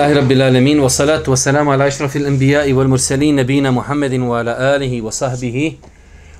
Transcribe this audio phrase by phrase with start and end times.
[0.00, 4.40] Alhamdulillahi Rabbil Alamin wa salatu wa salamu ala ashrafil anbiya'i wal mursalin nabina Muhammadin wa
[4.40, 5.76] ala alihi wa sahbihi.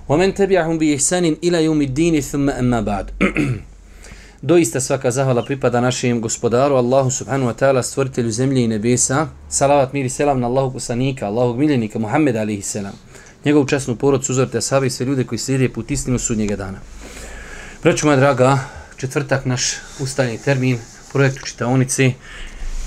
[0.09, 3.13] Wa man tabi'ahum bi ihsanin ila yawmid din thumma amma ba'd.
[4.43, 9.29] Doista svaka zahvala pripada našem gospodaru Allahu subhanahu wa ta'ala stvoritelju zemlje i nebesa.
[9.49, 12.97] Salavat miri selam na Allahu poslanika Allahu miljenika Muhammed alihi selam.
[13.45, 16.79] Njegovu časnu porodicu uzorte sahabe i sve ljude koji slijede put istinu njega dana.
[17.83, 18.59] Braćo moja draga
[18.97, 20.79] četvrtak naš ustajni termin
[21.13, 22.15] projektu čitaonici.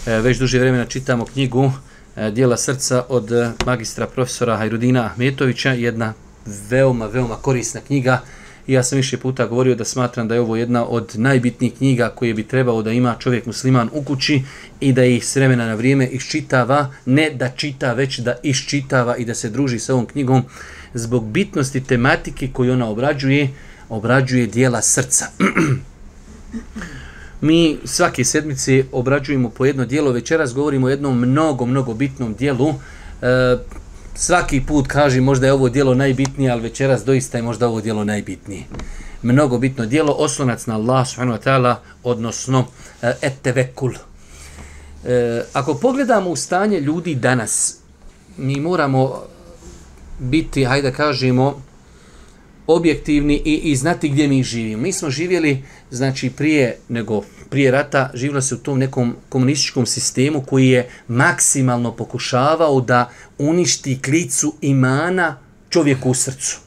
[0.07, 1.71] E, već duže vremena čitamo knjigu
[2.15, 5.71] e, Dijela srca od e, magistra profesora Hajrudina Ahmetovića.
[5.71, 6.13] Jedna
[6.69, 8.21] veoma, veoma korisna knjiga.
[8.67, 12.09] I ja sam više puta govorio da smatram da je ovo jedna od najbitnijih knjiga
[12.09, 14.41] koje bi trebao da ima čovjek musliman u kući
[14.79, 19.25] i da ih s vremena na vrijeme iščitava, ne da čita, već da iščitava i
[19.25, 20.43] da se druži sa ovom knjigom
[20.93, 23.49] zbog bitnosti tematike koju ona obrađuje,
[23.89, 25.25] obrađuje dijela srca.
[27.43, 32.69] Mi svake sedmice obrađujemo po jedno dijelo, večeras govorimo o jednom mnogo, mnogo bitnom dijelu.
[32.69, 33.57] E,
[34.15, 38.03] svaki put kaže možda je ovo dijelo najbitnije, ali večeras doista je možda ovo dijelo
[38.03, 38.63] najbitnije.
[39.21, 42.65] Mnogo bitno dijelo, oslonac na Allah subhanahu wa ta'ala, odnosno
[43.01, 43.93] e, etevekul.
[45.05, 47.77] E, ako pogledamo u stanje ljudi danas,
[48.37, 49.21] mi moramo
[50.19, 51.61] biti, hajde kažemo,
[52.67, 54.81] objektivni i, i znati gdje mi živimo.
[54.81, 60.41] Mi smo živjeli, znači prije nego prije rata, živjelo se u tom nekom komunističkom sistemu
[60.41, 65.37] koji je maksimalno pokušavao da uništi klicu imana
[65.69, 66.59] čovjeku u srcu.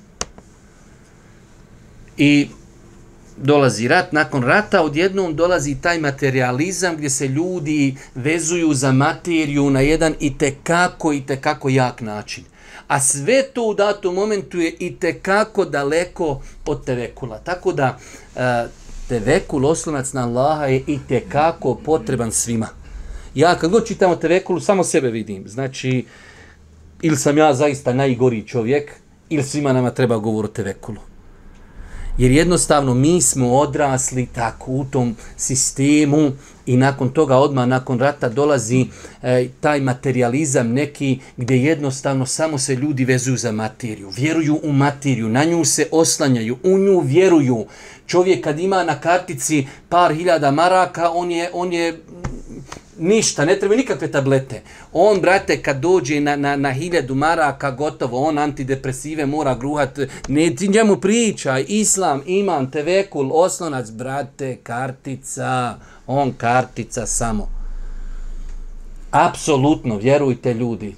[2.16, 2.48] I
[3.36, 9.80] dolazi rat, nakon rata odjednom dolazi taj materializam gdje se ljudi vezuju za materiju na
[9.80, 12.44] jedan i tekako i tekako jak način
[12.88, 17.38] a sve to u datom momentu je i te kako daleko od tevekula.
[17.38, 17.98] Tako da
[18.36, 18.66] e,
[19.08, 22.68] tevekul, oslonac na Allaha je i te kako potreban svima.
[23.34, 25.48] Ja kad god čitamo tevekulu, samo sebe vidim.
[25.48, 26.04] Znači,
[27.02, 28.92] ili sam ja zaista najgori čovjek,
[29.28, 30.98] ili svima nama treba govor o tevekulu.
[32.18, 36.32] Jer jednostavno mi smo odrasli tako u tom sistemu
[36.66, 38.86] i nakon toga odma nakon rata dolazi
[39.22, 45.28] e, taj materializam neki gdje jednostavno samo se ljudi vezuju za materiju, vjeruju u materiju,
[45.28, 47.66] na nju se oslanjaju, u nju vjeruju.
[48.06, 52.00] Čovjek kad ima na kartici par hiljada maraka, on je, on je
[52.98, 54.62] ništa, ne treba nikakve tablete.
[54.92, 59.98] On, brate, kad dođe na, na, na hiljadu maraka, gotovo, on antidepresive mora gruhat,
[60.28, 65.74] ne ti njemu priča, islam, iman, tevekul, oslonac, brate, kartica,
[66.06, 67.48] on kartica samo.
[69.10, 70.94] Apsolutno, vjerujte ljudi.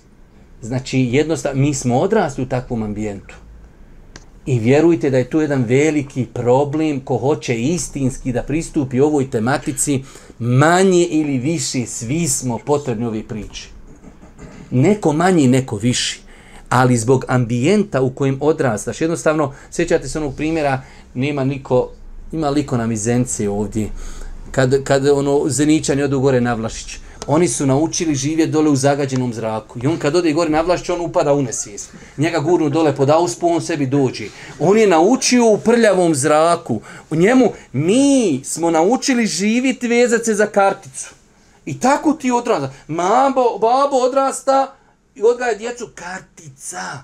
[0.63, 3.35] Znači, jednostavno, mi smo odrasli u takvom ambijentu.
[4.47, 10.03] I vjerujte da je to jedan veliki problem ko hoće istinski da pristupi ovoj tematici,
[10.39, 13.69] manje ili više, svi smo potrebni ovoj priči.
[14.71, 16.21] Neko manji, neko viši.
[16.69, 20.83] Ali zbog ambijenta u kojem odrastaš, jednostavno, sjećate se onog primjera,
[21.15, 21.91] nema niko,
[22.33, 23.89] ima liko na mizence ovdje,
[24.51, 26.99] kad, kad ono, zeničani odu gore na Vlašiću
[27.31, 29.79] oni su naučili živjeti dole u zagađenom zraku.
[29.83, 31.91] I on kad ode gore na vlašću, on upada u nesvijest.
[32.17, 34.29] Njega gurnu dole pod auspu, on sebi dođe.
[34.59, 36.81] On je naučio u prljavom zraku.
[37.11, 41.15] U njemu mi smo naučili živjeti vezat se za karticu.
[41.67, 42.73] I tako ti odrasta.
[42.87, 44.75] Mabo, babo odrasta
[45.15, 45.89] i odgaja djecu.
[45.95, 47.03] Kartica.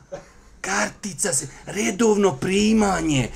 [0.61, 1.49] Kartica se.
[1.67, 3.29] Redovno primanje.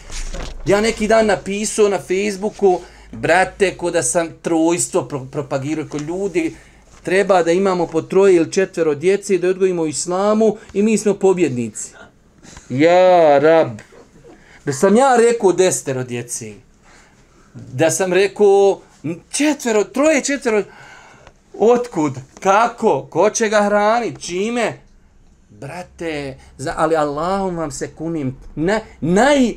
[0.67, 2.81] Ja neki dan napisao na Facebooku,
[3.13, 6.57] brate, ko da sam trojstvo pro propagirao, ko ljudi
[7.09, 11.93] treba da imamo po troje ili četvero djece da odgojimo islamu i mi smo pobjednici.
[12.69, 13.69] Ja, rab.
[14.65, 16.55] Da sam ja rekao destero djeci.
[17.55, 18.81] Da sam rekao
[19.31, 20.63] četvero, troje, četvero.
[21.59, 22.13] Otkud?
[22.41, 23.07] Kako?
[23.11, 24.23] Ko će ga hraniti?
[24.23, 24.73] Čime?
[25.51, 28.37] Brate, za, ali Allahom vam se kunim.
[28.57, 29.53] Na, naj,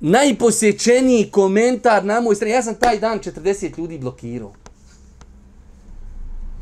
[0.00, 2.54] najposjećeniji komentar na moj strani.
[2.54, 4.52] Ja sam taj dan 40 ljudi blokirao.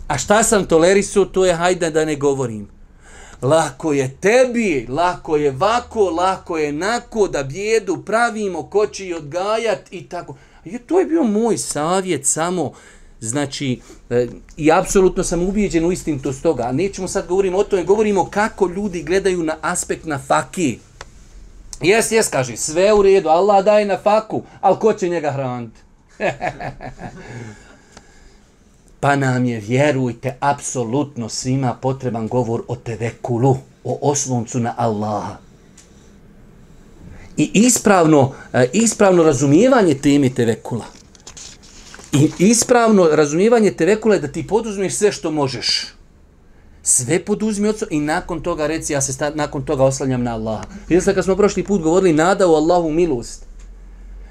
[0.08, 2.68] A šta sam tolerisao, to je hajde da ne govorim.
[3.42, 9.14] Lako je tebi, lako je vako, lako je nako da bjedu pravimo, ko će i
[9.14, 10.36] odgajat i tako.
[10.64, 12.72] I to je bio moj savjet samo,
[13.20, 13.80] znači,
[14.10, 14.26] e,
[14.56, 16.62] i apsolutno sam ubijeđen u istintost toga.
[16.62, 20.78] A nećemo sad govorimo o tome, govorimo kako ljudi gledaju na aspekt na faki.
[21.80, 25.80] Jes, jes, kaže, sve u redu, Allah daje na faku, ali ko će njega hraniti?
[29.06, 35.36] pa nam je, vjerujte, apsolutno svima potreban govor o tevekulu, o osloncu na Allaha.
[37.36, 40.84] I ispravno, e, ispravno razumijevanje teme tevekula.
[42.12, 45.86] I ispravno razumijevanje tevekula je da ti poduzmeš sve što možeš.
[46.82, 50.64] Sve poduzmi od i nakon toga reci ja se sta, nakon toga oslanjam na Allaha.
[50.88, 53.46] Vidite se kad smo prošli put govorili nada u Allahu milost.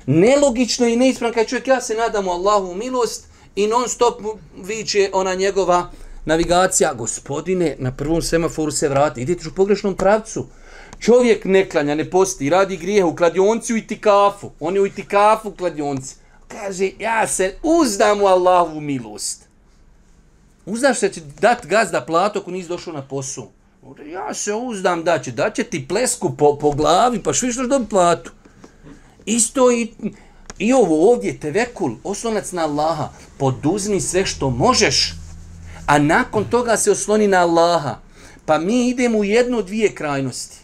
[0.06, 4.22] Nelogično i neispravno kad čovjek ja se nadam u Allahu milost i non stop
[4.64, 5.92] viče ona njegova
[6.26, 6.94] navigacija.
[6.94, 10.48] Gospodine, na prvom semaforu se vrati, idete u pogrešnom pravcu.
[11.00, 14.52] Čovjek ne klanja, ne posti, radi grijeh u kladionci u itikafu.
[14.60, 16.16] On je u itikafu u kladionci.
[16.48, 19.46] Kaže, ja se uzdam u Allahu milost.
[20.66, 23.52] Uzdaš se će dat gazda plato ako nisi došao na posao.
[24.12, 27.56] Ja se uzdam da će, da će ti plesku po, po glavi, pa što ćeš
[27.56, 28.32] dobiti platu.
[29.26, 29.92] Isto i,
[30.58, 35.14] i ovo ovdje, tevekul, oslonac na Allaha, poduzmi sve što možeš,
[35.86, 37.98] a nakon toga se osloni na Allaha.
[38.46, 40.58] Pa mi idemo u jednu, dvije krajnosti.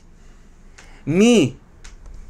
[1.05, 1.53] Mi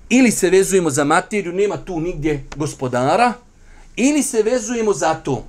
[0.10, 3.34] ili se vezujemo za materiju, nema tu nigdje gospodara,
[3.96, 5.46] ili se vezujemo za to.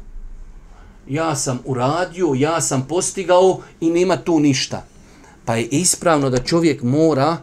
[1.09, 4.85] Ja sam uradio, ja sam postigao i nema tu ništa.
[5.45, 7.37] Pa je ispravno da čovjek mora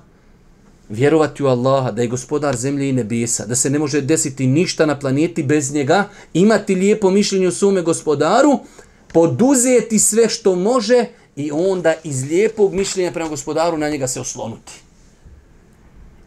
[0.90, 4.86] vjerovati u Allaha, da je gospodar zemlje i nebesa, da se ne može desiti ništa
[4.86, 8.60] na planeti bez njega, imati lijepo mišljenje o svome gospodaru,
[9.14, 11.06] poduzeti sve što može
[11.36, 14.74] i onda iz lijepog mišljenja prema gospodaru na njega se oslonuti.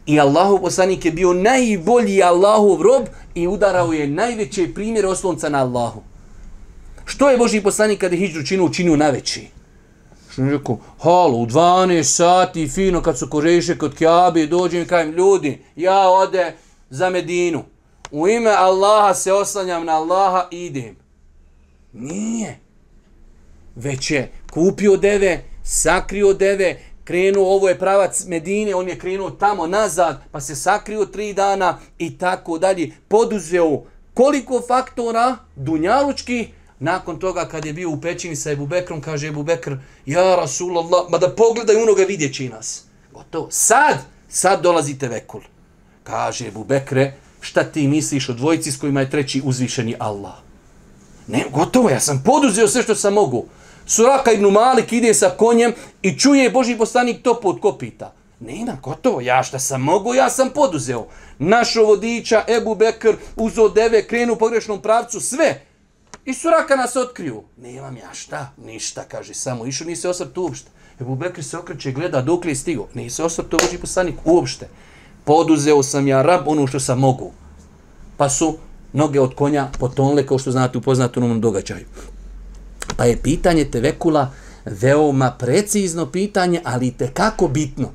[0.05, 3.03] I Allahu poslanik je bio najbolji Allahov rob
[3.35, 6.01] i udarao je najveće primjere oslonca na Allahu.
[7.05, 9.47] Što je Boži poslanik kada je hijđu činu učinio najveći?
[10.33, 14.87] Što je rekao, halo, u 12 sati, fino, kad su koreše kod Kjabe, dođem i
[14.87, 16.53] kajem, ljudi, ja ode
[16.89, 17.63] za Medinu.
[18.11, 20.95] U ime Allaha se oslanjam na Allaha, i idem.
[21.93, 22.59] Nije.
[23.75, 29.67] Već je kupio deve, sakrio deve, krenuo, ovo je pravac Medine, on je krenuo tamo
[29.67, 32.91] nazad, pa se sakrio tri dana i tako dalje.
[33.07, 33.83] Poduzeo
[34.13, 36.47] koliko faktora dunjalučkih
[36.83, 39.75] nakon toga kad je bio u pećini sa Ebu Bekrom, kaže Ebu Bekr,
[40.05, 42.83] ja Rasulallah, ma da pogledaj unoga vidjeći nas.
[43.13, 43.47] Gotovo.
[43.51, 43.97] Sad,
[44.29, 45.41] sad dolazite tevekul.
[46.03, 50.33] Kaže Ebu Bekre, šta ti misliš o dvojici s kojima je treći uzvišeni Allah?
[51.27, 53.45] Ne, gotovo, ja sam poduzeo sve što sam mogu.
[53.85, 58.13] Suraka ibn Malik ide sa konjem i čuje Boži poslanik to pod kopita.
[58.39, 61.07] Nema, gotovo, ja šta sam mogu, ja sam poduzeo.
[61.39, 65.72] Našo vodiča, Ebu Bekr, uzo deve, krenu u pogrešnom pravcu, sve.
[66.25, 67.43] I Suraka nas otkriju.
[67.57, 70.71] Nemam ja šta, ništa, kaže, samo išao, nisi osrt uopšte.
[71.01, 72.87] Ebu Bekr se okreće, gleda dok li je stigo.
[72.93, 74.67] Nisi osrt to Boži poslanik uopšte.
[75.23, 77.31] Poduzeo sam ja rab ono što sam mogu.
[78.17, 78.57] Pa su
[78.93, 81.85] noge od konja potonle, kao što znate u poznatom događaju.
[82.97, 84.31] Pa je pitanje tevekula
[84.65, 87.89] veoma precizno pitanje, ali te kako bitno.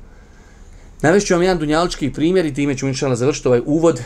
[1.01, 4.01] Navešću vam jedan dunjalički primjer i time ću inšala završiti ovaj uvod.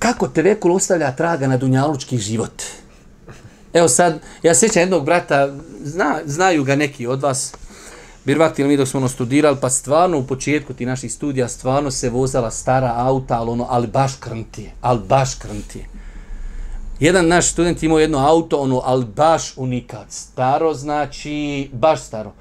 [0.00, 2.62] Kako tevekul ostavlja traga na dunjalučki život?
[3.72, 7.54] Evo sad, ja sjećam jednog brata, zna, znaju ga neki od vas,
[8.24, 12.10] Birvakti mi dok smo ono studirali, pa stvarno u početku ti naših studija stvarno se
[12.10, 15.86] vozala stara auta, ali ono, ali baš krntije, ali baš krntije
[17.00, 20.06] jedan naš student imao jedno auto, ono, ali baš unikat.
[20.10, 22.32] Staro znači, baš staro.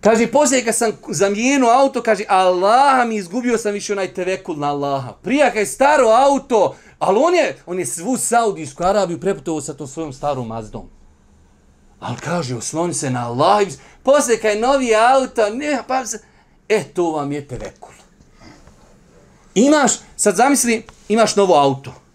[0.00, 4.68] Kaže, poslije kad sam zamijenuo auto, kaže, Allah mi izgubio sam više onaj tevekul na
[4.68, 5.12] Allaha.
[5.22, 9.86] Prija je staro auto, ali on je, on je svu Saudijsku Arabiju preputovao sa tom
[9.86, 10.88] svojom starom Mazdom.
[12.00, 13.66] Ali kaže, osloni se na Allah.
[14.02, 16.18] Poslije kad je novi auto, ne, pa se...
[16.68, 17.94] E, to vam je tevekul.
[19.54, 22.08] Imaš, sad zamisli, imaš novo auto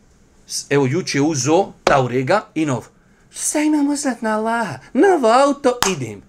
[0.70, 2.86] evo juče uzo Taurega i nov.
[3.32, 4.80] Sve imam oslat na Allaha?
[4.94, 6.22] Novo auto, idem.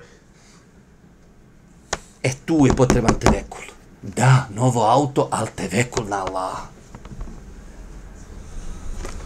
[2.24, 3.64] E tu je potreban tevekul.
[4.02, 6.58] Da, novo auto, ali tevekul na Allah.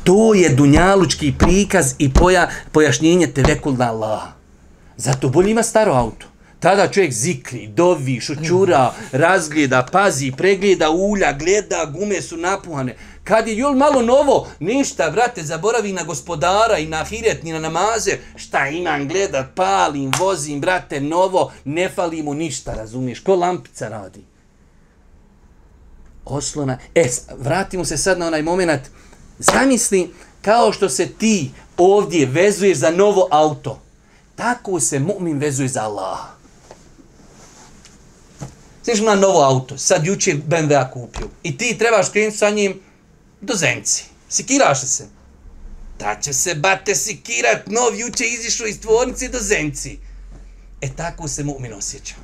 [0.04, 4.22] To je dunjalučki prikaz i poja, pojašnjenje tevekul na Allah.
[4.96, 6.26] Zato bolje ima staro auto.
[6.60, 12.96] Tada čovjek zikri, dovi, šučura, razgleda, pazi, pregleda ulja, gleda, gume su napuhane.
[13.28, 17.58] Kad je jul malo novo, ništa, vrate, zaboravi na gospodara i na hiret, ni na
[17.58, 18.10] namaze.
[18.36, 23.20] Šta imam gledat, palim, vozim, brate, novo, ne fali mu ništa, razumiješ?
[23.20, 24.24] Ko lampica radi?
[26.24, 26.78] Oslona.
[26.94, 27.08] E,
[27.38, 28.82] vratimo se sad na onaj moment.
[29.38, 33.80] Zamisli kao što se ti ovdje vezuješ za novo auto.
[34.36, 36.18] Tako se mu'min vezuje za Allah.
[38.84, 41.28] Znaš na novo auto, sad juče BMW kupio.
[41.42, 42.87] I ti trebaš krenuti sa njim
[43.40, 44.04] do Zenci.
[44.28, 45.06] Sikiraš se.
[45.98, 49.98] Da će se bate sikirat, nov juče izišao iz tvornice do Zenci.
[50.80, 52.14] E tako se mu'min osjeća.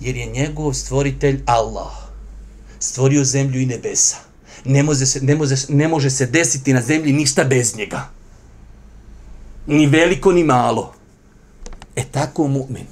[0.00, 1.92] Jer je njegov stvoritelj Allah.
[2.78, 4.16] Stvorio zemlju i nebesa.
[4.64, 8.08] Ne može, se, ne, može, ne može se desiti na zemlji ništa bez njega.
[9.66, 10.94] Ni veliko, ni malo.
[11.96, 12.86] E tako mu'min.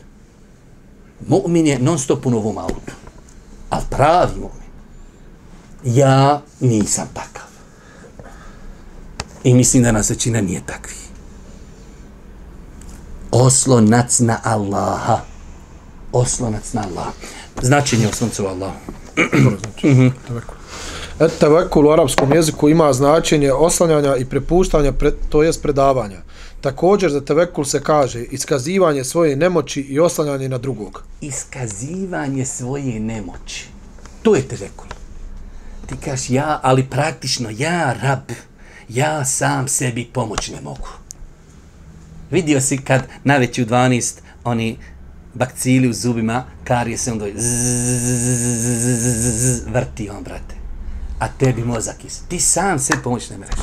[1.29, 2.93] Mu'min je non stop u novom autu.
[3.71, 4.66] Al pravi mu'min.
[5.87, 7.47] Ja nisam takav.
[9.45, 10.95] I mislim da nas većina nije takvi.
[13.31, 15.21] Oslonac na Allaha.
[16.13, 17.11] Oslonac na Allaha.
[17.63, 18.77] Značenje oslonca u Allahu.
[19.61, 20.11] znači,
[21.21, 26.19] Et tevekul u arapskom jeziku ima značenje oslanjanja i prepuštanja, pre, to jest predavanja.
[26.61, 31.03] Također za tevekul se kaže iskazivanje svoje nemoći i oslanjanje na drugog.
[31.21, 33.69] Iskazivanje svoje nemoći.
[34.23, 34.96] To je tevekul.
[35.87, 38.31] Ti kaš ja, ali praktično ja, rab,
[38.89, 40.89] ja sam sebi pomoć ne mogu.
[42.31, 44.15] Vidio si kad na veći u 12
[44.45, 44.79] oni
[45.35, 47.25] bakcili u zubima, karije se onda
[49.67, 50.55] vrti on, brate.
[51.19, 52.21] A tebi mozak is.
[52.29, 53.61] Ti sam sebi pomoć ne mereš.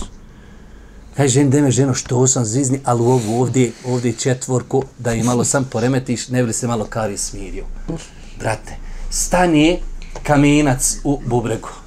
[1.18, 5.44] Kaj žen, deme ženo, što sam zvizni, ali ovu ovdje, ovdje četvorku, da je malo
[5.44, 7.66] sam poremetiš, ne bi se malo karije smirio.
[8.40, 8.76] Brate,
[9.10, 9.80] stani
[10.24, 11.83] kamenac u bubregu.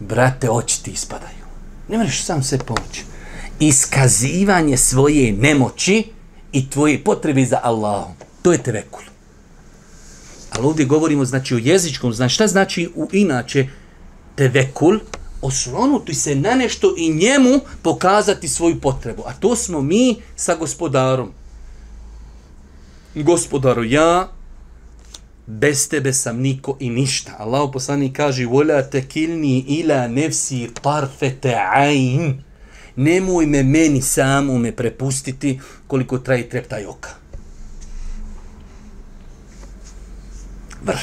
[0.00, 1.44] Brate, oči ti ispadaju.
[1.88, 3.04] Ne mreš sam se pomoći.
[3.60, 6.04] Iskazivanje svoje nemoći
[6.52, 8.12] i tvoje potrebe za Allahom.
[8.42, 9.02] To je tevekul.
[10.50, 13.68] Ali ovdje govorimo znači o jezičkom, znači šta znači u inače
[14.34, 14.98] tevekul?
[15.42, 19.22] Oslonuti se na nešto i njemu pokazati svoju potrebu.
[19.26, 21.32] A to smo mi sa gospodarom.
[23.14, 24.28] Gospodaru, ja
[25.48, 27.32] bez tebe sam niko i ništa.
[27.38, 32.34] Allah poslani kaže, وَلَا kilni ila nefsi طَرْفَتَ عَيْنِ
[32.96, 37.10] Nemoj me meni samu me prepustiti koliko traji trepta oka.
[40.84, 41.00] Vrš.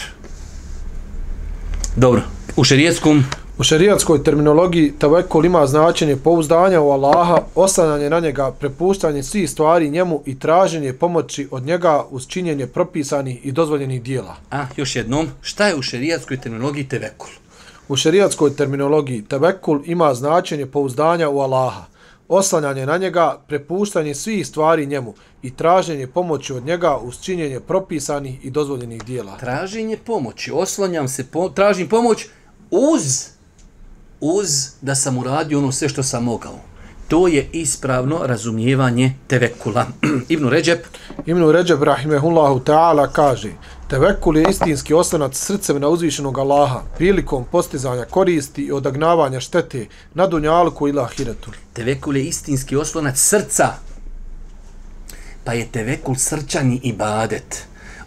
[1.95, 2.21] Dobro,
[2.55, 3.23] u šerijetskom
[3.57, 9.89] U šerijatskoj terminologiji tevekul ima značenje pouzdanja u Allaha, oslanjanje na njega, prepuštanje svih stvari
[9.89, 14.35] njemu i traženje pomoći od njega uz činjenje propisanih i dozvoljenih dijela.
[14.51, 17.29] A, još jednom, šta je u šerijatskoj terminologiji tevekul?
[17.87, 21.85] U šerijatskoj terminologiji tevekul ima značenje pouzdanja u Allaha,
[22.27, 28.45] oslanjanje na njega, prepuštanje svih stvari njemu i traženje pomoći od njega uz činjenje propisanih
[28.45, 29.37] i dozvoljenih dijela.
[29.37, 32.27] Traženje pomoći, oslanjam se, po, tražim pomoć
[32.71, 33.34] uz,
[34.21, 36.59] uz da sam uradio ono sve što sam mogao.
[37.07, 39.85] To je ispravno razumijevanje tevekula.
[40.29, 40.85] Ibn Ređep.
[41.25, 43.51] Ibn Ređep, rahimehullahu ta'ala, kaže
[43.87, 50.27] Tevekul je istinski oslonac srcem na uzvišenog Allaha prilikom postizanja koristi i odagnavanja štete na
[50.27, 51.51] dunjalku ili ahiretu.
[51.73, 53.73] Tevekul je istinski oslonac srca.
[55.43, 57.63] Pa je tevekul srčani ibadet.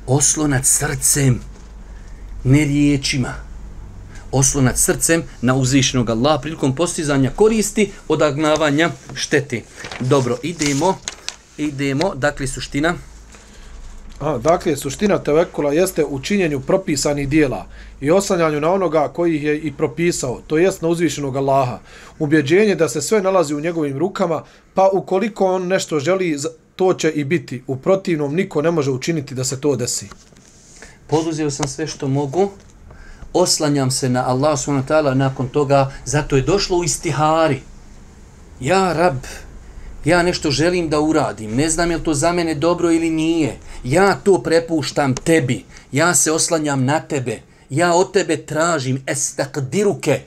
[0.06, 1.40] Oslonac srcem,
[2.44, 3.47] ne riječima.
[4.32, 9.62] Oslonac srcem na uzvišenog Allaha prilikom postizanja koristi, odagnavanja štete.
[10.00, 10.98] Dobro, idemo.
[11.58, 12.94] Idemo, dakle, suština.
[14.20, 17.66] A, dakle, suština tevekula jeste u činjenju propisanih dijela
[18.00, 21.78] i oslanjanju na onoga koji ih je i propisao, to jest na uzvišenog Allaha.
[22.18, 24.44] Ubjeđenje da se sve nalazi u njegovim rukama,
[24.74, 26.38] pa ukoliko on nešto želi,
[26.76, 27.62] to će i biti.
[27.66, 30.08] U protivnom, niko ne može učiniti da se to desi.
[31.06, 32.50] Poduzio sam sve što mogu,
[33.38, 37.62] oslanjam se na Allah subhanahu wa ta'ala nakon toga, zato je došlo u istihari.
[38.60, 39.16] Ja, rab,
[40.04, 44.14] ja nešto želim da uradim, ne znam je to za mene dobro ili nije, ja
[44.14, 47.40] to prepuštam tebi, ja se oslanjam na tebe,
[47.70, 50.20] ja od tebe tražim estakdiruke,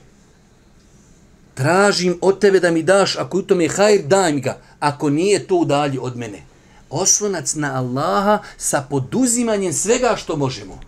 [1.54, 5.10] tražim od tebe da mi daš, ako u tome je hajr, daj mi ga, ako
[5.10, 6.42] nije to udalji od mene.
[6.90, 10.80] Oslonac na Allaha sa poduzimanjem svega što možemo.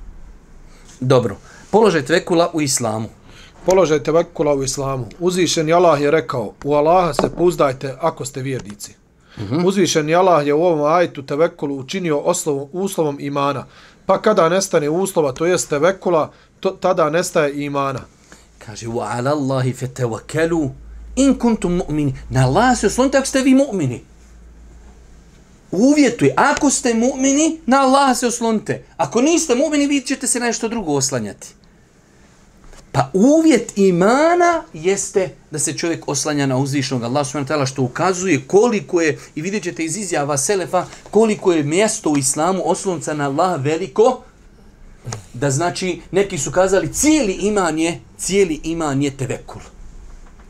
[1.00, 1.37] Dobro,
[1.75, 3.09] položaj tvekula u islamu
[3.66, 5.07] položaj tevekula u islamu.
[5.19, 8.95] Uzvišeni Allah je rekao, u Allaha se pouzdajte ako ste vjernici.
[9.37, 9.54] Uh mhm.
[9.54, 9.66] -huh.
[9.66, 13.66] Uzvišeni Allah je u ovom ajtu tevekulu učinio oslovom, uslovom imana.
[14.07, 18.00] Pa kada nestane uslova, to jest tevekula, to, tada nestaje imana.
[18.59, 20.71] Kaže, wa ala Allahi fe tevekelu
[21.16, 22.12] in kuntum mu'mini.
[22.31, 24.00] Na Allah se oslonite ako ste vi mu'mini.
[25.71, 28.85] Uvjetuje, ako ste mu'mini, na Allah se oslonite.
[28.97, 31.54] Ako niste mu'mini, vi ćete se nešto drugo oslanjati.
[32.95, 39.01] Pa uvjet imana jeste da se čovjek oslanja na uzvišnog Allah subhanahu što ukazuje koliko
[39.01, 43.63] je, i vidjet ćete iz izjava Selefa, koliko je mjesto u islamu oslonca na Allah
[43.63, 44.23] veliko,
[45.33, 49.63] da znači, neki su kazali, cijeli iman je, cijeli iman je tevekul.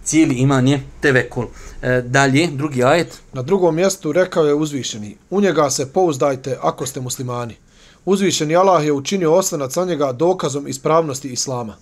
[0.05, 1.47] Cijeli iman je tevekul.
[1.83, 3.21] E, dalje, drugi ajet.
[3.33, 7.57] Na drugom mjestu rekao je uzvišeni, u njega se pouzdajte ako ste muslimani.
[8.05, 11.77] Uzvišeni Allah je učinio oslonac na njega dokazom ispravnosti islama.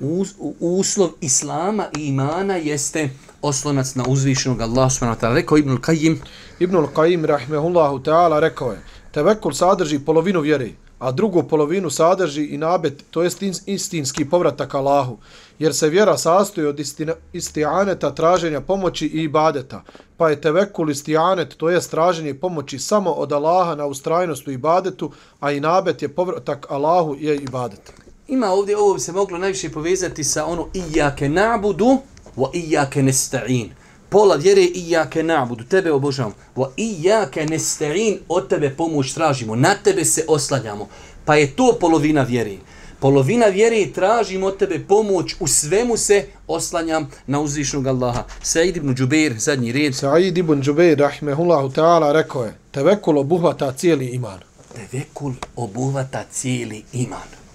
[0.00, 3.10] Us, uslov islama i imana jeste
[3.42, 5.34] oslonac na uzvišenog Allah subhanahu wa ta'ala.
[5.34, 6.18] Rekao Ibnul Qajim.
[6.58, 8.80] Ibnul Qajim, rahmehullahu ta'ala, rekao je,
[9.12, 15.18] tevekul sadrži polovinu vjere, a drugu polovinu sadrži i nabet, to jest istinski povratak Allahu,
[15.58, 19.82] jer se vjera sastoji od istina, istijaneta traženja pomoći i ibadeta,
[20.16, 25.12] pa je tevekul istijanet, to jest traženje pomoći samo od Allaha na ustrajnost u ibadetu,
[25.40, 28.05] a i nabet je povratak Allahu je ibadet.
[28.28, 31.98] Ima ovdje, ovo bi se moglo najviše povezati sa ono ijake nabudu,
[32.36, 33.70] wa ijake nesta'in.
[34.08, 36.34] Pola vjere ijake nabudu, tebe obožavam.
[36.56, 40.88] Wa ijake nesta'in, od tebe pomoć tražimo, na tebe se oslanjamo.
[41.24, 42.56] Pa je to polovina vjere.
[43.00, 48.24] Polovina vjere i tražim od tebe pomoć, u svemu se oslanjam na uzvišnog Allaha.
[48.42, 49.94] Said ibn Džubeir, zadnji red.
[49.94, 54.38] Said ibn Džubeir, rahmehullahu ta'ala, rekao je, tevekul obuhvata cijeli iman.
[54.74, 57.45] Tevekul obuhvata cijeli iman.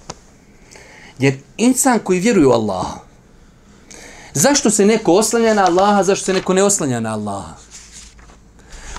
[1.21, 2.99] Jer insan koji vjeruje u Allaha,
[4.33, 7.53] zašto se neko oslanja na Allaha, zašto se neko ne oslanja na Allaha?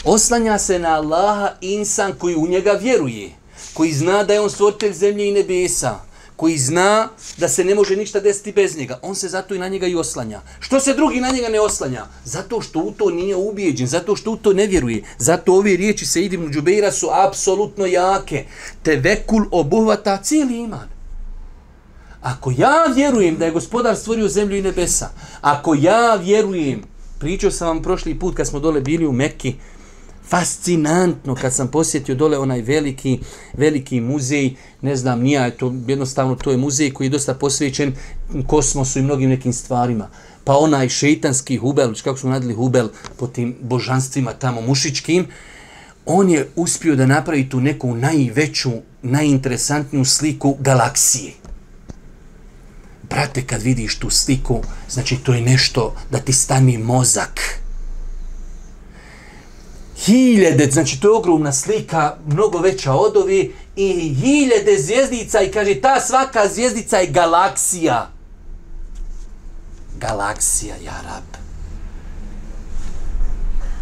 [0.05, 3.31] Oslanja se na Allaha insan koji u njega vjeruje,
[3.75, 5.99] koji zna da je on stvoritelj zemlje i nebesa,
[6.37, 9.69] koji zna da se ne može ništa desiti bez njega, on se zato i na
[9.69, 10.41] njega i oslanja.
[10.61, 12.05] Što se drugi na njega ne oslanja?
[12.25, 15.03] Zato što u to nije ubijeđen, zato što u to ne vjeruje.
[15.19, 18.45] Zato ove riječi se idim u Džubeira su apsolutno jake.
[18.83, 20.92] Te vekul obuhvata cijeli iman.
[22.23, 25.09] Ako ja vjerujem da je gospodar stvorio zemlju i nebesa,
[25.41, 26.83] ako ja vjerujem,
[27.19, 29.55] pričao sam vam prošli put kad smo dole bili u Mekki,
[30.29, 33.19] fascinantno kad sam posjetio dole onaj veliki,
[33.53, 37.95] veliki muzej, ne znam, nija je to, jednostavno to je muzej koji je dosta posvećen
[38.47, 40.09] kosmosu i mnogim nekim stvarima.
[40.45, 45.27] Pa onaj šeitanski hubel, kako smo nadali hubel po tim božanstvima tamo mušičkim,
[46.07, 48.71] on je uspio da napravi tu neku najveću,
[49.03, 51.42] najinteresantniju sliku galaksije
[53.13, 57.41] brate, kad vidiš tu sliku, znači to je nešto da ti stani mozak.
[59.97, 65.81] Hiljede, znači to je ogromna slika, mnogo veća od ovi, i hiljede zvijezdica i kaže,
[65.81, 68.11] ta svaka zvijezdica je galaksija.
[70.01, 71.43] Galaksija, ja rab.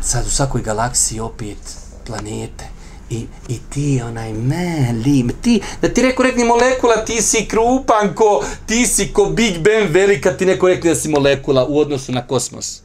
[0.02, 1.58] Sad u svakoj galaksiji opet
[2.06, 2.79] planete
[3.10, 8.86] i, i ti onaj melim, ti, da ti neko rekne molekula, ti si krupanko, ti
[8.86, 12.82] si ko Big Bang velika, ti neko rekne da si molekula u odnosu na kosmos.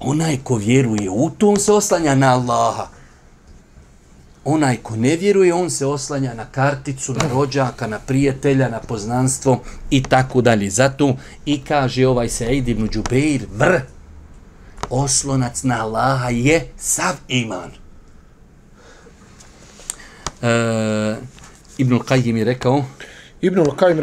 [0.00, 2.88] Onaj ko vjeruje u to, on se oslanja na Allaha.
[4.44, 9.60] Onaj ko ne vjeruje, on se oslanja na karticu, na rođaka, na prijatelja, na poznanstvo
[9.90, 10.70] i tako dalje.
[10.70, 13.80] Zato i kaže ovaj Sejid ibn Đubeir, vr,
[14.90, 17.87] oslonac na Allaha je sav iman.
[20.42, 21.16] Uh,
[21.78, 22.84] Ibn Qayyim je rekao
[23.40, 24.00] Ibn Qayyim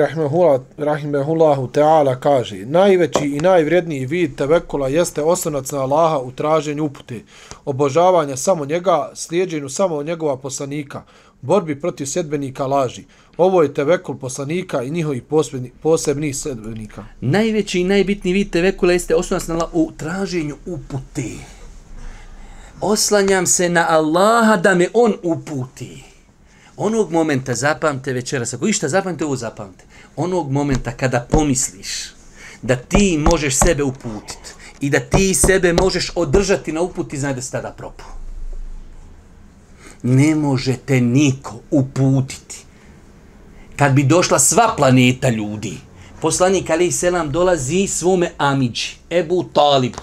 [0.77, 7.21] rahimehullahu ta'ala kaže najveći i najvredniji vid tevekula jeste osnovac na Allaha u traženju upute,
[7.65, 11.03] obožavanja samo njega, slijedženju samo njegova poslanika,
[11.41, 13.03] borbi protiv sedbenika laži.
[13.37, 17.05] Ovo je tevekul poslanika i njihovi posebni, posebni sedbenika.
[17.21, 21.29] Najveći i najbitniji vid tevekula jeste osnovac na Allaha u traženju upute.
[22.81, 26.14] Oslanjam se na Allaha da me on uputi
[26.77, 29.83] onog momenta zapamte večeras, ako išta zapamte, ovo zapamte.
[30.15, 31.87] Onog momenta kada pomisliš
[32.61, 37.41] da ti možeš sebe uputiti i da ti sebe možeš održati na uputi, znaj da
[37.41, 38.03] se tada propu.
[40.03, 42.65] Ne možete niko uputiti.
[43.75, 45.77] Kad bi došla sva planeta ljudi,
[46.21, 50.01] poslanik Ali Selam dolazi svome Amidži, Ebu Talibu,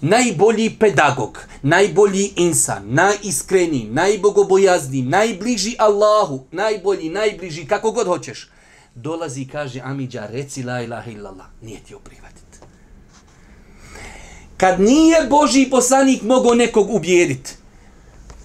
[0.00, 8.50] najbolji pedagog, najbolji insan, najiskreniji, najbogobojazni, najbliži Allahu, najbolji, najbliži, kako god hoćeš,
[8.94, 12.58] dolazi i kaže Amidža, reci la ilaha illallah, nije ti oprihvatiti.
[14.56, 17.50] Kad nije Boži poslanik mogao nekog ubijediti,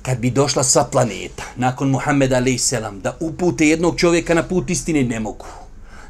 [0.01, 2.73] kad bi došla sva planeta, nakon Muhammeda a.s.
[3.01, 5.45] da upute jednog čovjeka na put istine, ne mogu.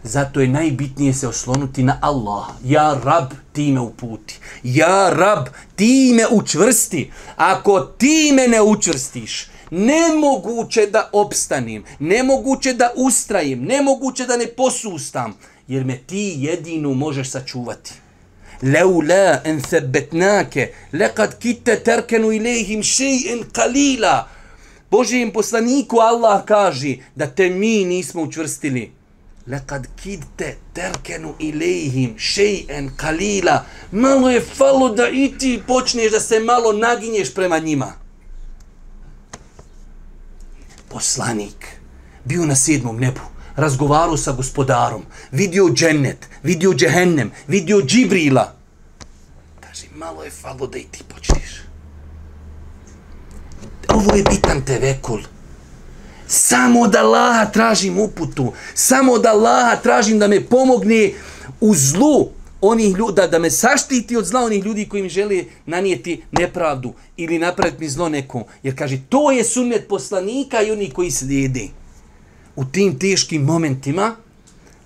[0.04, 2.46] Zato je najbitnije se oslonuti na Allah.
[2.64, 4.40] Ja rab, ti me uputi.
[4.64, 7.12] Ja rab, ti me učvrsti.
[7.36, 15.38] Ako ti me ne učvrstiš, nemoguće da opstanim, nemoguće da ustrajim, nemoguće da ne posustam,
[15.68, 17.94] jer me ti jedinu možeš sačuvati.
[18.62, 24.28] Leula en sebetnake, lekad kite terkenu ilihim še'in kalila.
[24.92, 28.99] Božijem poslaniku Allah kaže da te mi nismo učvrstili
[29.50, 33.66] lekad kidte terkenu ilihim še'en kalila.
[33.92, 37.94] Malo je falo da i ti počneš da se malo naginješ prema njima.
[40.90, 41.66] Poslanik
[42.24, 43.22] bio na sedmom nebu,
[43.56, 48.56] razgovarao sa gospodarom, vidio džennet, vidio džehennem, vidio džibrila.
[49.60, 51.62] Kaže, malo je falo da i ti počneš.
[53.88, 55.20] Ovo je bitan tevekul.
[56.32, 61.14] Samo da Allaha tražim uputu, samo da Allaha tražim da me pomogne
[61.62, 62.30] u zlu,
[62.62, 67.40] onih ljudi, da, me saštiti od zla onih ljudi koji mi žele nanijeti nepravdu ili
[67.40, 68.44] napraviti mi zlo nekom.
[68.64, 71.70] Jer kaže, to je sunnet poslanika i oni koji slijedi.
[72.56, 74.16] U tim teškim momentima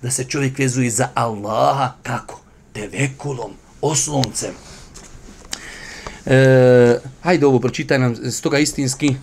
[0.02, 2.40] da se čovjek vezuje za Allaha, kako?
[2.72, 4.54] Tevekulom, osloncem.
[6.26, 9.14] E, hajde ovo, pročitaj nam stoga istinski.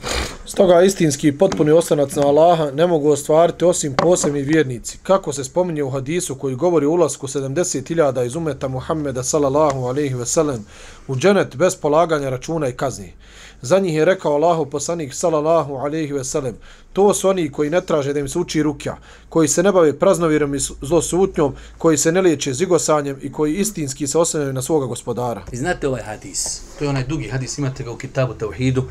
[0.51, 4.97] Stoga istinski potpuni ostanac na Allaha ne mogu ostvariti osim posebni vjernici.
[5.03, 10.13] Kako se spominje u hadisu koji govori o ulasku 70.000 iz umeta Muhammeda sallallahu alaihi
[10.13, 10.65] ve sellem
[11.07, 13.13] u dženet bez polaganja računa i kazni.
[13.61, 16.55] Za njih je rekao Allahu poslanik sallallahu alaihi ve sellem
[16.93, 18.97] to su oni koji ne traže da im se uči rukja,
[19.29, 24.07] koji se ne bave praznovirom i zlosutnjom, koji se ne liječe zigosanjem i koji istinski
[24.07, 25.43] se osnovaju na svoga gospodara.
[25.51, 26.61] I znate ovaj hadis?
[26.79, 28.83] To je onaj dugi hadis, imate ga u kitabu Tauhidu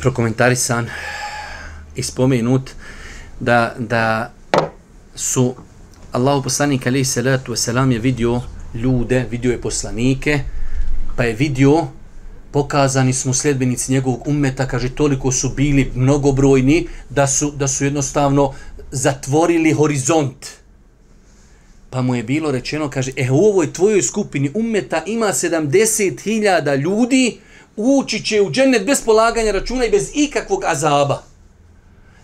[0.00, 0.88] prokomentarisan
[1.96, 2.70] i spomenut
[3.40, 4.32] da, da
[5.14, 5.54] su
[6.12, 8.42] Allahu poslanik alaihi salatu wasalam je vidio
[8.74, 10.40] ljude, vidio je poslanike,
[11.16, 11.86] pa je vidio
[12.54, 18.52] pokazani smo sljedbenici njegovog ummeta, kaže, toliko su bili mnogobrojni da su, da su jednostavno
[18.90, 20.46] zatvorili horizont.
[21.90, 27.38] Pa mu je bilo rečeno, kaže, e, u ovoj tvojoj skupini ummeta ima 70.000 ljudi,
[27.76, 31.22] ući će u džennet bez polaganja računa i bez ikakvog azaba.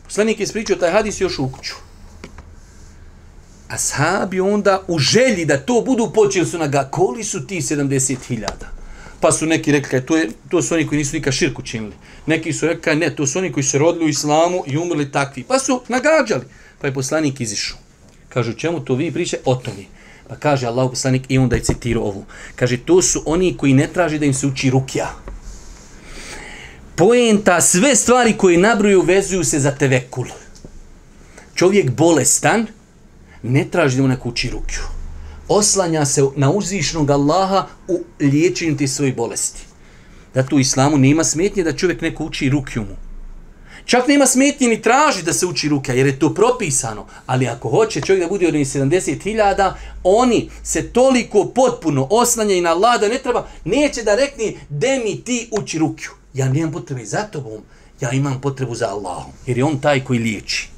[0.04, 1.74] Poslanik je ispričao taj hadis još u kuću.
[3.68, 8.46] Ashabi onda u želji da to budu počeli su na ga, koli su ti 70.000?
[9.20, 11.92] Pa su neki rekli, to, je, to su oni koji nisu nikad širku činili.
[12.26, 15.42] Neki su rekli, ne, to su oni koji su rodili u islamu i umrli takvi.
[15.42, 16.44] Pa su nagađali.
[16.80, 17.78] Pa je poslanik izišao.
[18.28, 19.38] Kažu, čemu to vi priče?
[19.44, 19.84] O tome.
[20.28, 22.24] Pa kaže Allah poslanik i onda je citirao ovu.
[22.56, 25.10] Kaže, to su oni koji ne traži da im se uči rukja
[27.00, 30.26] poenta, sve stvari koje nabruju vezuju se za tevekul.
[31.54, 32.66] Čovjek bolestan
[33.42, 34.80] ne traži da mu neko uči rukju.
[35.48, 39.62] Oslanja se na uzvišnog Allaha u liječenju te svoje bolesti.
[40.34, 42.96] Da tu islamu nema smetnje da čovjek neko uči rukju mu.
[43.84, 47.06] Čak nema smetnje ni traži da se uči ruka, jer je to propisano.
[47.26, 49.72] Ali ako hoće čovjek da bude od 70.000,
[50.04, 55.24] oni se toliko potpuno oslanjaju na Allah da ne treba, neće da rekni, de mi
[55.24, 57.62] ti uči rukju ja nemam potrebe za tobom,
[58.00, 60.68] ja imam potrebu za Allahom, jer je on taj koji liječi.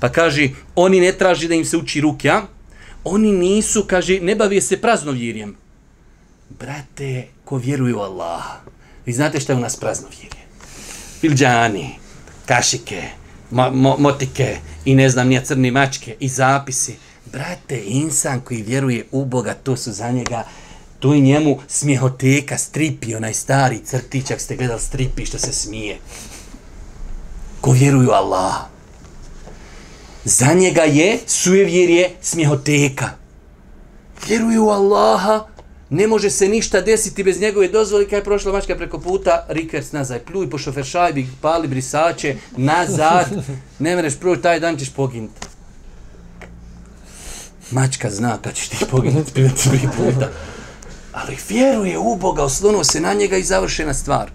[0.00, 2.42] Pa kaže, oni ne traži da im se uči rukja,
[3.04, 5.56] oni nisu, kaže, ne bavije se praznovjerjem.
[6.58, 8.60] Brate, ko vjeruje u Allaha,
[9.06, 10.42] vi znate šta je u nas praznovjerje?
[11.20, 11.90] Filđani,
[12.46, 13.02] kašike,
[13.50, 16.96] mo mo motike i ne znam, nije crne mačke i zapisi.
[17.32, 20.44] Brate, insan koji vjeruje u Boga, to su za njega
[20.98, 25.98] Tu i njemu smjehoteka, stripi, onaj stari crtić, ako ste gledali stripi što se smije.
[27.60, 28.54] Ko vjeruju Allah.
[30.24, 33.10] Za njega je sujevjerje smjehoteka.
[34.28, 35.46] Vjeruju u Allaha,
[35.90, 39.92] ne može se ništa desiti bez njegove dozvoli, kada je prošla mačka preko puta, rikers
[39.92, 43.26] nazaj, pljuj po šofer šajbi, pali brisače, nazad,
[43.78, 45.46] ne mereš prvo, taj dan ćeš poginuti.
[47.70, 49.32] Mačka zna kad ćeš ti poginuti,
[49.64, 50.30] prvi puta
[51.16, 54.30] ali vjeruje u Boga, oslonuo se na njega i završena stvar.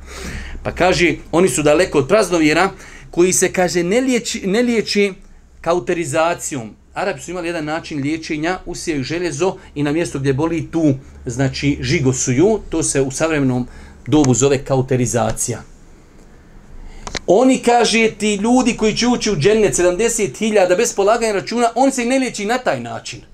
[0.63, 2.69] Pa kaže, oni su daleko od praznovjera,
[3.11, 5.13] koji se, kaže, ne liječi, ne liječi
[5.61, 6.75] kauterizacijom.
[6.93, 10.93] Arabi su imali jedan način liječenja, usijaju željezo i na mjesto gdje boli tu,
[11.25, 13.67] znači, žigosuju, to se u savremenom
[14.07, 15.61] dobu zove kauterizacija.
[17.27, 22.05] Oni, kaže, ti ljudi koji će ući u džennet 70.000 bez polaganja računa, on se
[22.05, 23.30] ne liječi na taj način.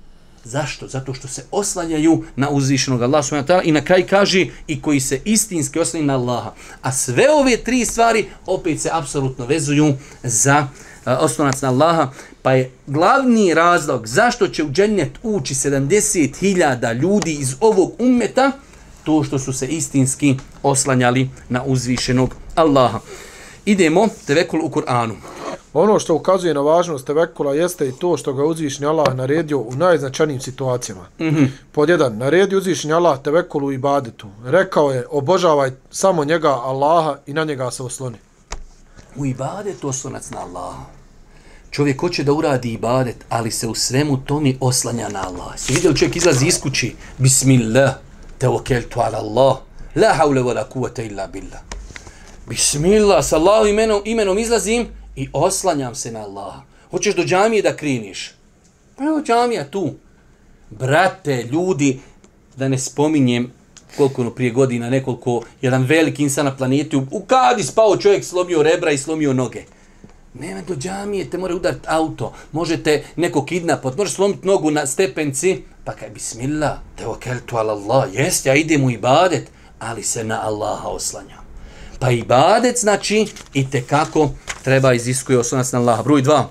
[0.47, 0.88] Zašto?
[0.88, 5.79] Zato što se oslanjaju na uzvišenog Allaha i na kraj kaže i koji se istinski
[5.79, 6.53] oslanjaju na Allaha.
[6.81, 10.67] A sve ove tri stvari opet se apsolutno vezuju za
[11.05, 12.12] uh, oslonac na Allaha.
[12.41, 18.51] Pa je glavni razlog zašto će u džennet ući 70.000 ljudi iz ovog ummeta
[19.03, 22.99] to što su se istinski oslanjali na uzvišenog Allaha.
[23.65, 25.15] Idemo, tevekul u Kur'anu.
[25.73, 29.71] Ono što ukazuje na važnost tevekula jeste i to što ga uzvišnji Allah naredio u
[29.75, 31.06] najznačanijim situacijama.
[31.19, 31.47] Mm -hmm.
[31.71, 34.27] Pod jedan, naredio uzvišnji Allah tevekulu i badetu.
[34.45, 38.17] Rekao je, obožavaj samo njega, Allaha, i na njega se osloni.
[39.15, 40.84] U ibadetu oslonac na Allaha.
[41.71, 45.58] Čovjek hoće da uradi ibadet, ali se u svemu tomi oslanja na Allah.
[45.58, 47.93] Si vidio čovjek izlazi iz kući, Bismillah,
[48.38, 49.58] tevokeltu ala Allah,
[49.95, 51.60] la haule wa la kuvata illa billah.
[52.49, 56.62] Bismillah, sa Allahom imenom, imenom izlazim, i oslanjam se na Allaha.
[56.91, 58.32] Hoćeš do džamije da kriniš?
[58.95, 59.93] Pa evo džamija tu.
[60.69, 61.99] Brate, ljudi,
[62.56, 63.51] da ne spominjem
[63.97, 68.25] koliko ono prije godina, nekoliko, jedan veliki insan na planeti, u, u kadi spao čovjek,
[68.25, 69.63] slomio rebra i slomio noge.
[70.34, 75.62] Nema do džamije, te mora udariti auto, možete neko kidnapot, može slomiti nogu na stepenci,
[75.84, 79.49] pa kaj bismillah, te okeltu ala Allah, jest, ja idem u ibadet,
[79.80, 81.47] ali se na Allaha oslanjam.
[81.99, 84.30] Pa ibadet znači i te kako
[84.67, 86.03] treba iziskuje oslonac na Allaha.
[86.03, 86.49] Broj dva.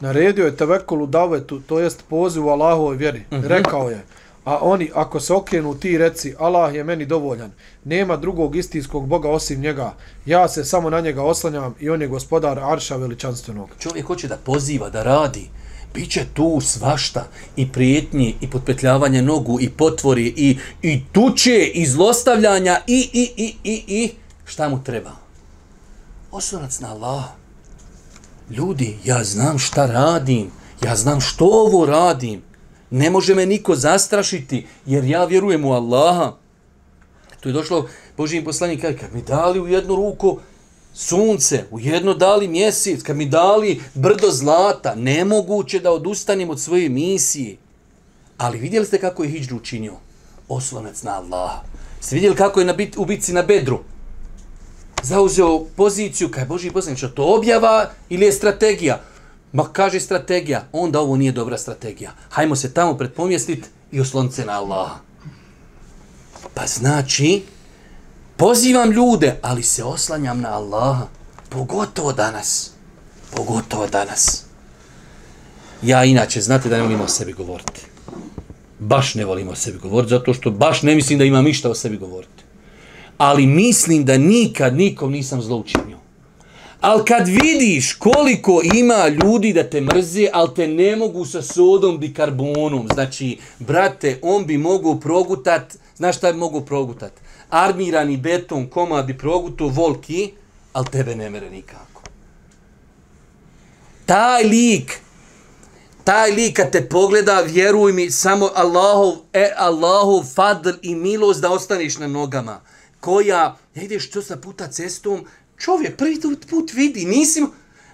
[0.00, 3.22] Naredio je tevekul u davetu, to jest poziv u Allahovoj vjeri.
[3.30, 3.46] Uh -huh.
[3.46, 4.04] Rekao je,
[4.44, 7.50] a oni ako se okrenu ti reci, Allah je meni dovoljan,
[7.84, 9.94] nema drugog istinskog Boga osim njega,
[10.26, 13.68] ja se samo na njega oslanjam i on je gospodar Arša veličanstvenog.
[13.78, 15.48] Čovjek hoće da poziva, da radi,
[15.94, 17.26] Biće tu svašta
[17.56, 23.54] i prijetnji i potpetljavanje nogu i potvori i, i tuče i zlostavljanja i, i, i,
[23.64, 24.10] i, i
[24.44, 25.10] šta mu treba?
[26.30, 27.45] Oslonac na Allah.
[28.50, 30.50] Ljudi, ja znam šta radim.
[30.84, 32.42] Ja znam što ovo radim.
[32.90, 36.32] Ne može me niko zastrašiti, jer ja vjerujem u Allaha.
[37.40, 40.38] Tu je došlo Božijim poslanik, kaže, kad mi dali u jednu ruku
[40.94, 46.88] sunce, u jedno dali mjesec, kad mi dali brdo zlata, nemoguće da odustanem od svoje
[46.88, 47.56] misije.
[48.38, 49.94] Ali vidjeli ste kako je Hidžru učinio?
[50.48, 51.62] Oslonac na Allaha.
[52.00, 53.80] Ste vidjeli kako je na bit, u bitci na Bedru?
[55.02, 59.00] Zauzeo poziciju, kaj Boži poslanik, što to objava ili je strategija?
[59.52, 62.10] Ma kaže strategija, onda ovo nije dobra strategija.
[62.28, 64.96] Hajmo se tamo predpomjestiti i oslonce na Allaha.
[66.54, 67.42] Pa znači,
[68.36, 71.06] pozivam ljude, ali se oslanjam na Allaha.
[71.48, 72.70] Pogotovo danas.
[73.36, 74.44] Pogotovo danas.
[75.82, 77.80] Ja inače, znate da ne volim o sebi govoriti.
[78.78, 81.74] Baš ne volim o sebi govoriti, zato što baš ne mislim da imam ništa o
[81.74, 82.35] sebi govoriti.
[83.18, 85.96] Ali mislim da nikad nikom nisam zloučinio.
[86.80, 91.98] Ali kad vidiš koliko ima ljudi da te mrze, ali te ne mogu sa sodom
[91.98, 97.12] bikarbonom, znači, brate, on bi mogu progutat, znaš šta bi mogu progutat?
[97.50, 100.30] Armirani beton, koma bi proguto, volki,
[100.72, 102.02] ali tebe ne mere nikako.
[104.06, 105.00] Taj lik,
[106.04, 111.50] taj lik kad te pogleda, vjeruj mi, samo Allahov, e, Allahov fadl i milost da
[111.50, 112.60] ostaniš na nogama.
[113.06, 115.24] Koja, ja ideš što sa puta cestom,
[115.58, 117.44] čovjek prvi put vidi, nisi.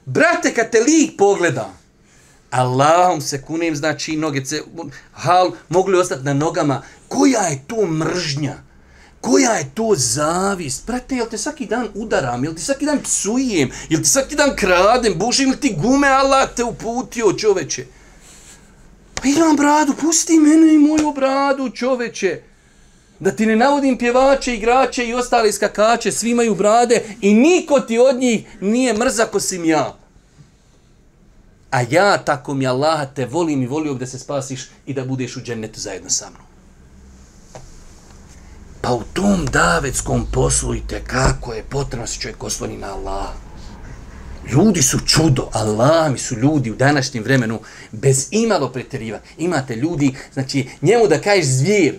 [0.05, 1.73] Brate, kad te lik pogleda,
[2.51, 4.63] Allahom se kunem, znači noge ce,
[5.13, 8.55] hal, mogli ostati na nogama, koja je to mržnja?
[9.21, 10.87] Koja je to zavist?
[10.87, 14.57] Brate, jel te svaki dan udaram, jel ti svaki dan psujem, jel ti svaki dan
[14.57, 17.87] kradem, bušim, jel ti gume, Allah te uputio, čoveče?
[19.15, 22.52] Pa imam bradu, pusti mene i moju bradu, čoveče
[23.23, 27.99] da ti ne navodim pjevače, igrače i ostale skakače, svi imaju brade i niko ti
[27.99, 29.97] od njih nije mrzak osim ja.
[31.71, 35.37] A ja, tako mi Allah, te volim i volio da se spasiš i da budeš
[35.37, 36.43] u džennetu zajedno sa mnom.
[38.81, 43.29] Pa u tom davetskom poslu i kako je potrebno se čovjek osloni na Allah.
[44.53, 47.61] Ljudi su čudo, Allah mi su ljudi u današnjem vremenu
[47.93, 49.19] bez imalo pretjeriva.
[49.39, 51.99] Imate ljudi, znači njemu da kažeš zvijer,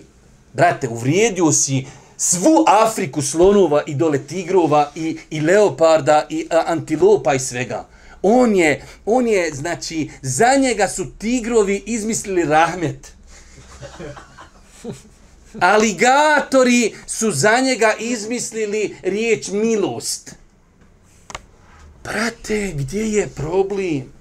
[0.53, 1.85] Brate, uvrijedio si
[2.17, 7.87] svu Afriku slonova i dole tigrova i, i leoparda i a, antilopa i svega.
[8.21, 13.13] On je, on je, znači, za njega su tigrovi izmislili rahmet.
[15.59, 20.35] Aligatori su za njega izmislili riječ milost.
[22.03, 24.11] Brate, gdje je problem?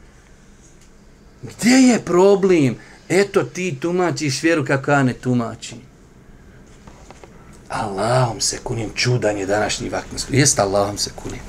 [1.43, 2.77] Gdje je problem?
[3.09, 5.92] Eto ti tumačiš vjeru kako ja ne tumačim.
[7.73, 10.33] Allahom se kunim, čudan je današnji vaktinsko.
[10.33, 11.41] Jeste Allahom se kunim.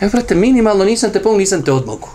[0.00, 2.08] Evo, brate, minimalno nisam te pomogu, nisam te odmogu.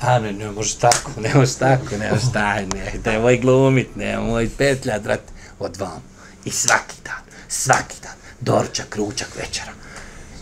[0.00, 3.38] A ne, ne može tako, ne može tako, ne može taj, ne, da je moj
[3.38, 6.02] glumit, ne, moj petlja, brate, od vam.
[6.44, 9.72] I svaki dan, svaki dan, dorčak, kručak, večera.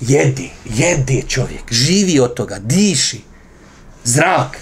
[0.01, 3.21] Jedi, jedi čovjek, živi od toga, diši.
[4.05, 4.59] Zrak.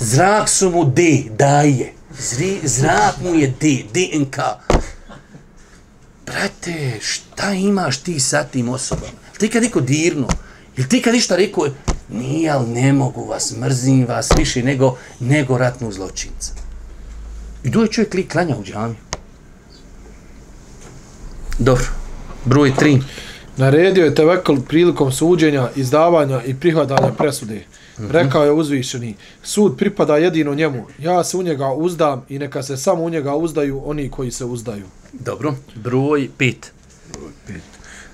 [0.00, 1.92] Zrak su mu D, daje.
[2.18, 4.36] Zri, zrak mu je D, DNK
[6.26, 9.18] brate, šta imaš ti sa tim osobama?
[9.38, 10.28] Ti kad niko dirnu,
[10.76, 11.66] ili ti kad ništa rekao,
[12.08, 16.52] nije, ali ne mogu vas, mrzim vas više nego, nego ratnog zločinca.
[17.64, 18.94] I doje čovjek li klanja u džami.
[21.58, 21.86] Dobro,
[22.44, 23.00] broj tri.
[23.56, 27.64] Naredio je tevekl prilikom suđenja, izdavanja i prihvatanja presude.
[27.98, 28.10] Mm -hmm.
[28.10, 32.76] Rekao je uzvišeni, sud pripada jedino njemu, ja se u njega uzdam i neka se
[32.76, 34.84] samo u njega uzdaju oni koji se uzdaju.
[35.12, 36.28] Dobro, broj.
[36.28, 36.72] Broj pet.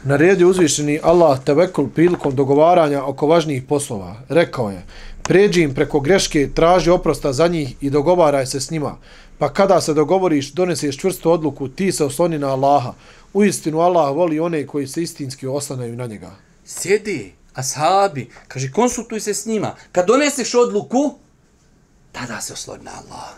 [0.05, 4.17] Naredio uzvišeni Allah tevekul prilikom dogovaranja oko važnijih poslova.
[4.29, 4.83] Rekao je,
[5.31, 8.97] Pređi im preko greške, traži oprosta za njih i dogovaraj se s njima.
[9.39, 12.95] Pa kada se dogovoriš, doneseš čvrstu odluku, ti se osloni na Allaha.
[13.33, 16.31] U istinu Allah voli one koji se istinski oslanaju na njega.
[16.65, 19.75] Sjedi, ashabi, kaže, konsultuj se s njima.
[19.93, 21.15] Kad doneseš odluku,
[22.13, 23.29] tada se osloni na Allah.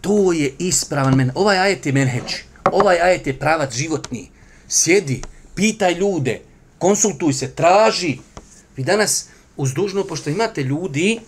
[0.00, 1.30] To je ispravan men.
[1.34, 2.34] Ovaj ajet je menheđ.
[2.72, 4.30] Ovaj ajet je pravac životni.
[4.68, 5.22] Sjedi,
[5.54, 6.40] pitaj ljude,
[6.78, 8.18] konsultuj se, traži.
[8.76, 11.20] Vi danas, uz dužno, pošto imate ljudi,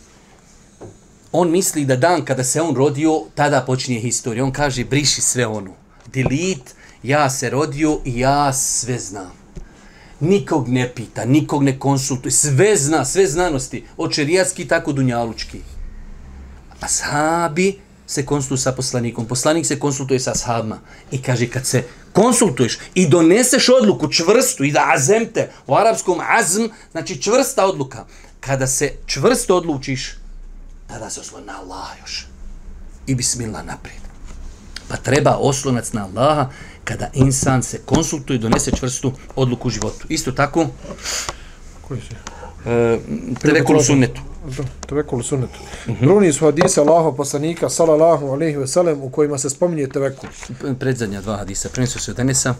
[1.32, 4.44] on misli da dan kada se on rodio, tada počinje historija.
[4.44, 5.74] On kaže, briši sve onu.
[6.06, 9.41] Delete, ja se rodio i ja sve znam.
[10.22, 15.60] Nikog ne pita, nikog ne konsultuje, sve zna, sve znanosti, od šerijatski tako dunjalučki.
[16.80, 20.78] Ashabi se konsultuju sa poslanikom, poslanik se konsultuje sa sahabima
[21.10, 26.62] i kaže kad se konsultuješ i doneseš odluku čvrstu i da azemte u arapskom azm,
[26.92, 28.04] znači čvrsta odluka,
[28.40, 30.16] kada se čvrsto odlučiš,
[30.86, 32.26] tada se oslon na Allah još.
[33.06, 34.02] I bismillah naprijed.
[34.88, 36.50] Pa treba oslonac na Allaha
[36.84, 40.06] kada insan se konsultuje i donese čvrstu odluku u životu.
[40.08, 40.66] Isto tako,
[41.88, 42.14] Koji se?
[42.70, 42.98] e,
[43.42, 44.20] tevekul sunnetu.
[44.88, 45.58] Tevekul u sunnetu.
[46.00, 50.28] Bruni su hadise Allaha poslanika, salallahu alaihi ve sellem, u kojima se spominje tevekul.
[50.78, 51.68] Predzadnja dva hadisa.
[51.68, 52.54] Prenisu se od Enesa.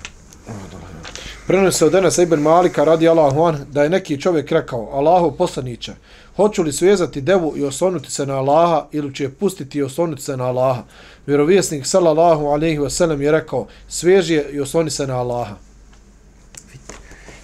[1.47, 5.37] Prenosi se od Enesa ibn Malika radi Allahu an, da je neki čovjek rekao, Allahu
[5.37, 5.93] poslaniće,
[6.37, 10.23] hoću li svezati devu i oslonuti se na Allaha ili će je pustiti i oslonuti
[10.23, 10.83] se na Allaha?
[11.27, 15.57] Vjerovjesnik sallallahu alejhi ve sellem je rekao, sveži je i osloni se na Allaha.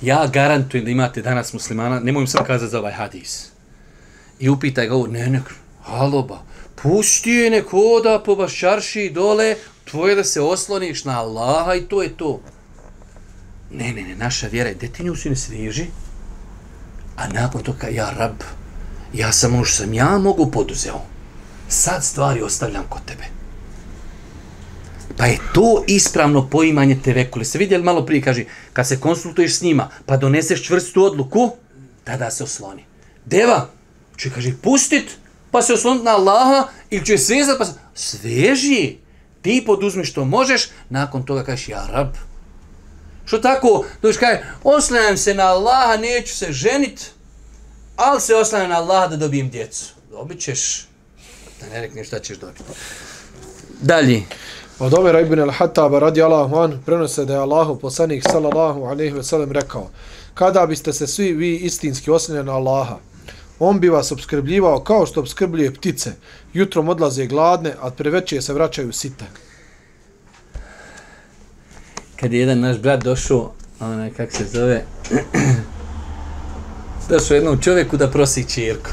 [0.03, 3.49] Ja garantujem da imate danas muslimana, nemoj im sam kazati za ovaj hadis.
[4.39, 5.43] I upitaj ga ovo, ne, ne,
[5.83, 6.39] haloba,
[6.83, 12.03] pusti je nek hoda po bašarši dole, tvoje da se osloniš na Allaha i to
[12.03, 12.41] je to.
[13.71, 15.87] Ne, ne, ne, naša vjera je, detinju si ne sviži,
[17.17, 18.43] a nakon toga, ja rab,
[19.13, 21.01] ja sam ono što sam ja mogu poduzeo.
[21.69, 23.25] Sad stvari ostavljam kod tebe.
[25.17, 27.45] Pa je to ispravno poimanje tevekule.
[27.45, 31.51] Se vidjeli malo prije, kaže, kad se konsultuješ s njima, pa doneseš čvrstu odluku,
[32.05, 32.85] tada se osloni.
[33.25, 33.69] Deva,
[34.17, 35.11] će, kaže, pustit,
[35.51, 37.73] pa se osloniti na Allaha, ili će je svezat, pa se...
[37.95, 38.97] Sveži!
[39.43, 42.09] Ti poduzmi što možeš, nakon toga kažeš, ja rab.
[43.25, 47.05] Što tako, dođeš kaže, oslanjam se na Allaha, neću se ženiti,
[47.99, 49.85] ali se oslanjam na Allaha da dobijem djecu.
[50.11, 50.89] Dobit ćeš,
[51.61, 52.63] da ne rekneš šta ćeš dobiti.
[53.81, 54.23] Dalje.
[54.79, 59.23] Od Omera ibn al-Hattaba radi Allahu an, prenose da je Allahu poslanik sallallahu alaihi ve
[59.23, 59.91] sellem rekao,
[60.35, 62.99] kada biste se svi vi istinski oslanjali na Allaha,
[63.59, 66.13] on bi vas obskrbljivao kao što obskrbljuje ptice.
[66.53, 69.25] Jutrom odlaze gladne, a preveće se vraćaju site.
[72.21, 74.85] kad je jedan naš brat došao, onaj, kak se zove,
[77.09, 78.91] došao jednom čovjeku da prosi čirku.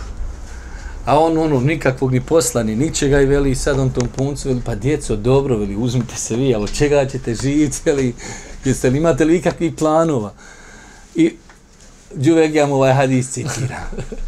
[1.06, 4.62] A on ono nikakvog ni posla ni ničega i veli sad on tom puncu veli
[4.65, 8.13] pa djeco dobro veli uzmite se vi ali od čega ćete živjeti veli
[8.65, 10.34] jeste li imate li ikakvih planova?
[11.15, 11.32] I
[12.15, 13.80] Đuvek ja mu ovaj hadis citira.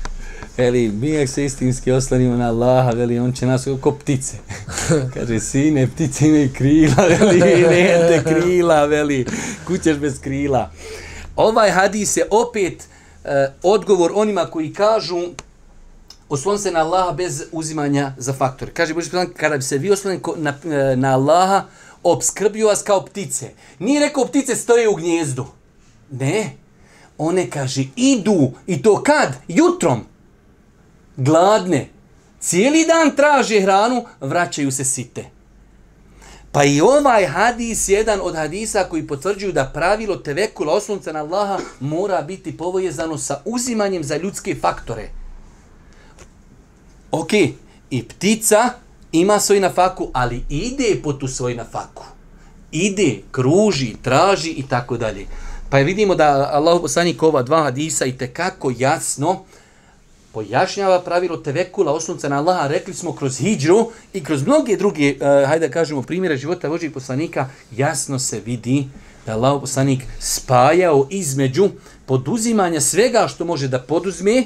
[0.58, 4.38] Veli mi jak se istinski oslanimo na Allaha veli on će nas ko ptice.
[5.14, 9.26] Kaže sine ptice imaju krila veli nemate krila veli
[9.68, 10.72] kućeš bez krila.
[11.36, 12.88] Ovaj hadis je opet
[13.28, 15.18] E, odgovor onima koji kažu
[16.30, 18.70] oslon se na Allaha bez uzimanja za faktor.
[18.74, 21.64] Kaže Boži poslanik, kada bi se vi oslonili na, e, na Allaha,
[22.04, 23.50] obskrbio vas kao ptice.
[23.80, 25.46] Nije rekao ptice stoje u gnjezdu.
[26.12, 26.54] Ne.
[27.18, 28.52] One, kaže, idu.
[28.68, 29.34] I to kad?
[29.48, 30.06] Jutrom.
[31.18, 31.90] Gladne.
[32.40, 35.37] Cijeli dan traže hranu, vraćaju se site.
[36.58, 41.58] Pa i ovaj hadis, jedan od hadisa koji potvrđuju da pravilo tevekula oslonca na Allaha
[41.80, 45.10] mora biti povojezano sa uzimanjem za ljudske faktore.
[47.12, 47.34] Ok,
[47.90, 48.70] i ptica
[49.12, 52.04] ima svoj nafaku, ali ide po tu svoj nafaku.
[52.72, 55.26] Ide, kruži, traži i tako dalje.
[55.70, 59.44] Pa vidimo da Allah poslanik ova dva hadisa i tekako jasno
[60.38, 65.50] pojašnjava pravilo tevekula osnovca na Allaha, rekli smo kroz hijđru i kroz mnoge druge, uh,
[65.50, 68.86] hajde da kažemo, primjere života Božih poslanika, jasno se vidi
[69.26, 71.70] da Allah poslanik spajao između
[72.06, 74.44] poduzimanja svega što može da poduzme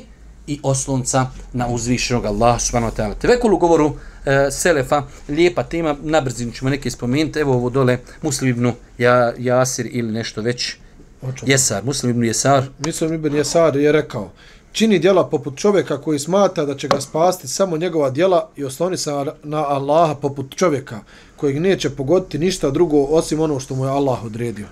[0.47, 3.15] i oslonca na uzvišenog Allaha subhanahu wa ta'ala.
[3.15, 3.91] Tevekul u govoru
[4.25, 9.33] e, Selefa, lijepa tema, na brzinu ćemo neke spomenuti, evo ovo dole, Muslim ibn ja,
[9.37, 10.75] Jasir ili nešto već,
[11.21, 11.45] Očo.
[11.47, 14.31] Jesar, Muslim ibn Jesar, Mislim ibn Jesar je rekao,
[14.71, 18.97] čini djela poput čovjeka koji smata da će ga spasti samo njegova djela i osloni
[18.97, 19.11] se
[19.43, 20.99] na Allaha poput čovjeka
[21.35, 24.67] kojeg neće pogoditi ništa drugo osim ono što mu je Allah odredio.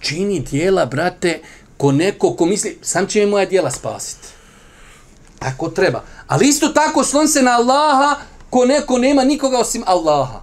[0.00, 1.40] čini djela, brate,
[1.76, 4.28] ko neko ko misli, sam će mi moja djela spasiti.
[5.38, 6.02] Tako treba.
[6.26, 8.16] Ali isto tako slon se na Allaha
[8.50, 10.40] ko neko nema nikoga osim Allaha.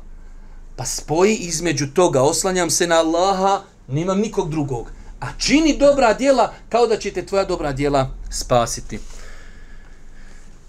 [0.75, 4.91] Pa spoji između toga, oslanjam se na Allaha, nemam nikog drugog.
[5.20, 8.98] A čini dobra djela kao da će te tvoja dobra djela spasiti.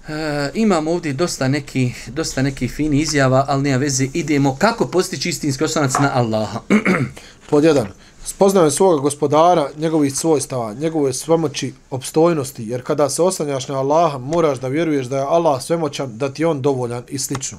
[0.08, 4.08] E, imam ovdje dosta neki, dosta neki fini izjava, ali nema veze.
[4.14, 6.60] Idemo kako postići istinski oslanac na Allaha.
[7.50, 7.88] Pod jedan.
[8.26, 14.60] Spoznaju svoga gospodara, njegovih svojstava, njegove svemoći, opstojnosti, jer kada se oslanjaš na Allaha, moraš
[14.60, 17.58] da vjeruješ da je Allah svemoćan, da ti on dovoljan i slično.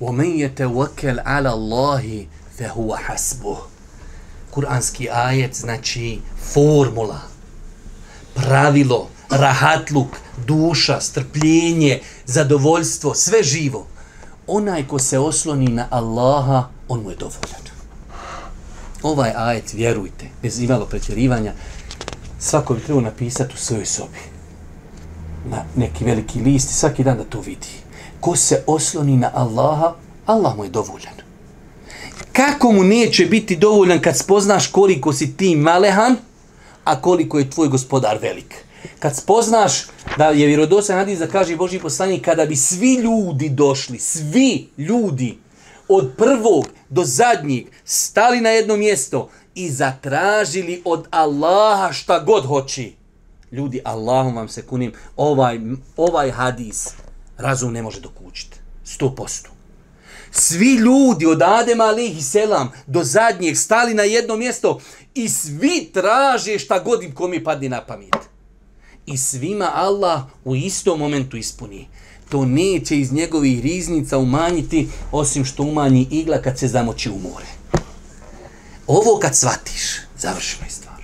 [0.00, 2.26] وَمَنْ يَتَوَكَلْ عَلَى اللَّهِ
[2.58, 3.69] فَهُوَ حَسْبُهُ
[4.51, 6.19] Kur'anski ajet znači
[6.53, 7.21] formula,
[8.33, 10.07] pravilo, rahatluk,
[10.47, 13.87] duša, strpljenje, zadovoljstvo, sve živo.
[14.47, 17.61] Onaj ko se osloni na Allaha, on mu je dovoljan.
[19.03, 21.53] Ovaj ajet, vjerujte, bez imalo pretjerivanja,
[22.39, 24.19] svako bi trebao napisati u svojoj sobi.
[25.45, 27.81] Na neki veliki list i svaki dan da to vidi.
[28.19, 29.93] Ko se osloni na Allaha,
[30.25, 31.20] Allah mu je dovoljan.
[32.33, 36.15] Kako mu neće biti dovoljan kad spoznaš koliko si ti malehan,
[36.83, 38.55] a koliko je tvoj gospodar velik?
[38.99, 39.73] Kad spoznaš
[40.17, 45.37] da je vjerodosan hadis da kaže Boži poslanik, kada bi svi ljudi došli, svi ljudi,
[45.87, 52.93] od prvog do zadnjeg, stali na jedno mjesto i zatražili od Allaha šta god hoći.
[53.51, 55.59] Ljudi, Allahom vam se kunim, ovaj,
[55.97, 56.87] ovaj hadis
[57.37, 58.59] razum ne može dokućiti.
[58.83, 59.60] Sto posto.
[60.31, 64.79] Svi ljudi od Adema alih i selam do zadnjeg stali na jedno mjesto
[65.15, 68.15] i svi traže šta god im komi padne na pamet.
[69.05, 71.87] I svima Allah u istom momentu ispuni.
[72.29, 77.45] To neće iz njegovih riznica umanjiti osim što umanji igla kad se zamoči u more.
[78.87, 81.01] Ovo kad shvatiš, završimo je stvar.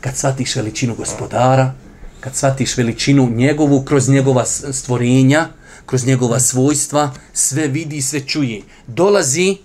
[0.00, 1.74] Kad shvatiš veličinu gospodara,
[2.20, 5.48] kad shvatiš veličinu njegovu kroz njegova stvorenja,
[5.88, 8.62] kroz njegova svojstva, sve vidi, sve čuje.
[8.86, 9.56] Dolazi,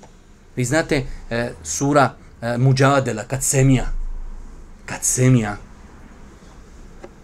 [0.56, 3.86] vi znate, e, sura eh, e, Muđadela, kad semija,
[4.86, 5.58] kad semija,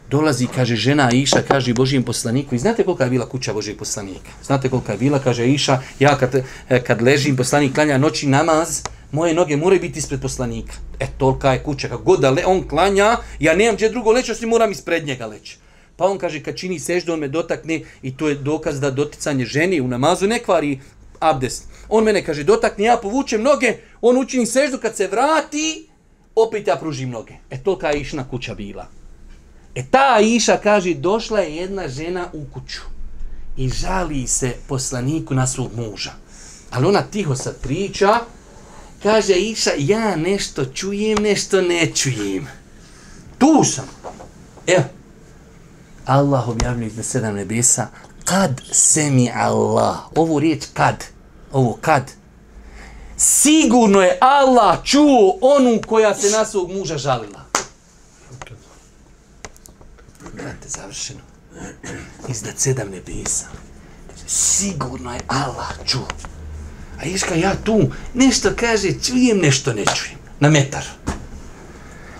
[0.09, 4.31] dolazi, kaže žena Iša, kaže Božijem poslaniku, i znate kolika je bila kuća Božijeg poslanika?
[4.43, 6.35] Znate kolika je bila, kaže Iša, ja kad,
[6.69, 8.81] e, kad ležim, poslanik klanja noći namaz,
[9.11, 10.73] moje noge moraju biti ispred poslanika.
[10.99, 14.31] E, tolika je kuća, kako god da le, on klanja, ja nemam gdje drugo leći,
[14.31, 15.57] osim moram ispred njega leći.
[15.99, 19.45] Pa on kaže, kad čini seždu, on me dotakne i to je dokaz da doticanje
[19.45, 20.79] ženi u namazu ne kvari
[21.19, 21.67] abdest.
[21.89, 25.89] On mene kaže, dotakne, ja povučem noge, on učini seždu, kad se vrati,
[26.35, 27.33] opet ja pružim noge.
[27.49, 28.87] E, tolika je išna kuća bila.
[29.75, 32.81] E, ta iša, kaže, došla je jedna žena u kuću
[33.57, 36.11] i žali se poslaniku na svog muža.
[36.71, 38.19] Ali ona tiho sad priča,
[39.03, 42.47] kaže Iša, ja nešto čujem, nešto ne čujem.
[43.37, 43.87] Tu sam.
[44.67, 44.83] Evo,
[46.09, 47.87] Allah objavljuje iz sedam nebesa,
[48.25, 51.03] kad semi Allah, ovu riječ kad,
[51.51, 52.11] ovo kad,
[53.17, 57.45] sigurno je Allah čuo onu koja se na svog muža žalila.
[60.33, 61.19] Brate, završeno.
[62.27, 63.45] Iznad sedam nebesa.
[64.27, 66.07] Sigurno je Allah čuo.
[66.99, 67.81] A Iška, ja tu
[68.13, 70.19] nešto kaže, čujem, nešto ne čujem.
[70.39, 70.83] Na metar.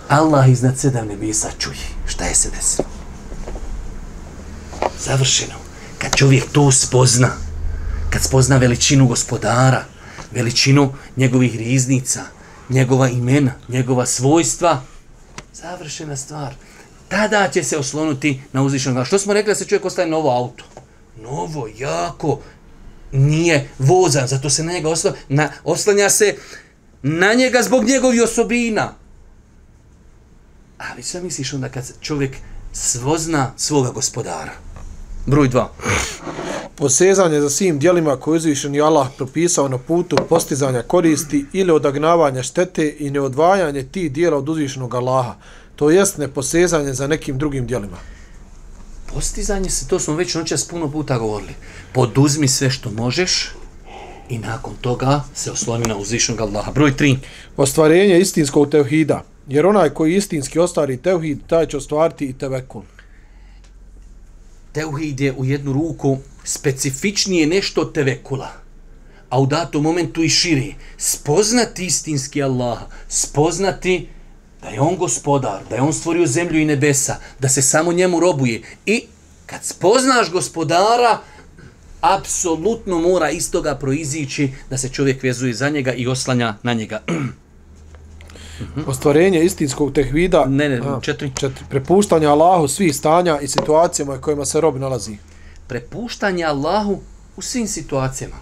[0.08, 1.86] Allah iznad sedam nebesa čuje.
[2.06, 2.99] Šta je se desilo?
[5.10, 5.54] Savršeno.
[5.98, 7.28] Kad čovjek to spozna,
[8.10, 9.84] kad spozna veličinu gospodara,
[10.30, 12.20] veličinu njegovih riznica,
[12.68, 14.82] njegova imena, njegova svojstva,
[15.54, 16.54] završena stvar.
[17.08, 19.06] Tada će se oslonuti na uzvišenog.
[19.06, 20.64] Što smo rekli da se čovjek ostaje novo auto?
[21.22, 22.40] Novo, jako,
[23.12, 26.36] nije vozan, zato se na njega oslanja, na, oslanja se
[27.02, 28.94] na njega zbog njegovi osobina.
[30.78, 32.36] Ali šta misliš onda kad čovjek
[32.72, 34.69] svozna svoga gospodara?
[35.26, 35.72] Broj dva.
[36.76, 42.42] Posezanje za svim dijelima koje uzvišen je Allah propisao na putu postizanja koristi ili odagnavanja
[42.42, 45.34] štete i neodvajanje tih dijela od uzvišenog Allaha.
[45.76, 47.96] To jest neposezanje za nekim drugim dijelima
[49.14, 51.54] postizanje se, to smo već noćas puno puta govorili,
[51.92, 53.48] poduzmi sve što možeš
[54.28, 56.72] i nakon toga se osloni na uzvišnog Allaha.
[56.72, 57.16] Broj 3.
[57.56, 62.82] Ostvarenje istinskog tevhida, jer onaj koji istinski ostvari tevhid, taj će ostvariti i tevekul
[64.72, 68.52] teuhid je u jednu ruku specifičnije nešto od tevekula,
[69.28, 70.74] a u datom momentu i širi.
[70.96, 74.08] Spoznati istinski Allaha, spoznati
[74.62, 78.20] da je on gospodar, da je on stvorio zemlju i nebesa, da se samo njemu
[78.20, 78.62] robuje.
[78.86, 79.02] I
[79.46, 81.18] kad spoznaš gospodara,
[82.00, 87.02] apsolutno mora iz toga proizići da se čovjek vezuje za njega i oslanja na njega.
[88.86, 90.44] Ostvarenje istinskog tehvida.
[90.46, 91.32] Ne, ne, a, četiri.
[91.40, 91.64] četiri.
[91.70, 95.16] Prepuštanje Allahu svih stanja i situacijama u kojima se rob nalazi.
[95.66, 96.98] Prepuštanje Allahu
[97.36, 98.36] u svim situacijama.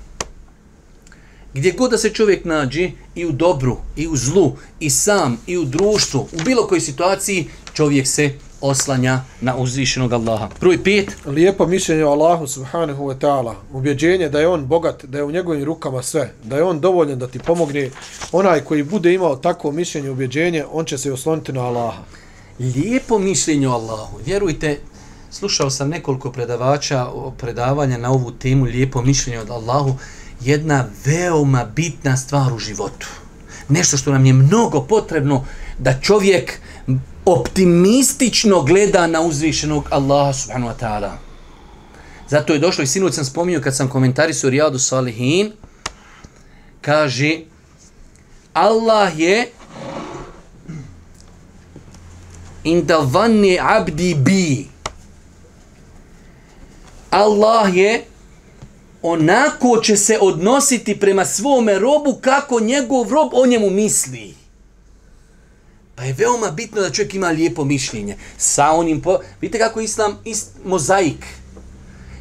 [1.54, 5.58] Gdje god da se čovjek nađe, i u dobru, i u zlu, i sam, i
[5.58, 10.48] u društvu, u bilo kojoj situaciji, čovjek se oslanja na uzvišenog Allaha.
[10.60, 11.16] Broj pet.
[11.26, 13.54] Lijepo mišljenje o Allahu subhanahu wa ta'ala.
[13.72, 17.18] Ubjeđenje da je on bogat, da je u njegovim rukama sve, da je on dovoljan
[17.18, 17.90] da ti pomogne.
[18.32, 22.02] Onaj koji bude imao takvo mišljenje i ubjeđenje, on će se osloniti na Allaha.
[22.58, 24.18] Lijepo mišljenje o Allahu.
[24.26, 24.80] Vjerujte,
[25.30, 29.94] slušao sam nekoliko predavača o predavanja na ovu temu lijepo mišljenje od Allahu.
[30.40, 33.06] Jedna veoma bitna stvar u životu.
[33.68, 35.44] Nešto što nam je mnogo potrebno
[35.78, 36.60] da čovjek
[37.28, 41.12] optimistično gleda na uzvišenog Allaha subhanahu wa ta'ala.
[42.28, 45.52] Zato je došlo i sinoć sam spominio kad sam komentarisao Rijadu Salihin,
[46.80, 47.40] kaže
[48.52, 49.50] Allah je
[52.64, 54.66] inda vanni abdi bi
[57.10, 58.04] Allah je
[59.02, 64.34] onako će se odnositi prema svome robu kako njegov rob o njemu misli.
[65.98, 68.16] Pa je veoma bitno da čovjek ima lijepo mišljenje.
[68.36, 69.18] Sa onim, po...
[69.40, 71.26] vidite kako islam, ist, mozaik.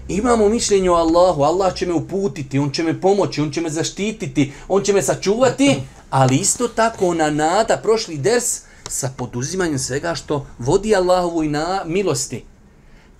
[0.08, 3.70] Imamo mišljenje o Allahu, Allah će me uputiti, On će me pomoći, On će me
[3.70, 5.76] zaštititi, On će me sačuvati,
[6.10, 11.84] ali isto tako ona nada, prošli ders, sa poduzimanjem svega što vodi Allahovu i na
[11.86, 12.44] milosti.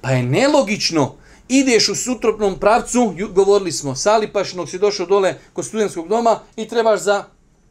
[0.02, 1.16] Pa je nelogično,
[1.48, 7.00] ideš u sutropnom pravcu, govorili smo, salipašnog si došao dole kod studentskog doma i trebaš
[7.00, 7.24] za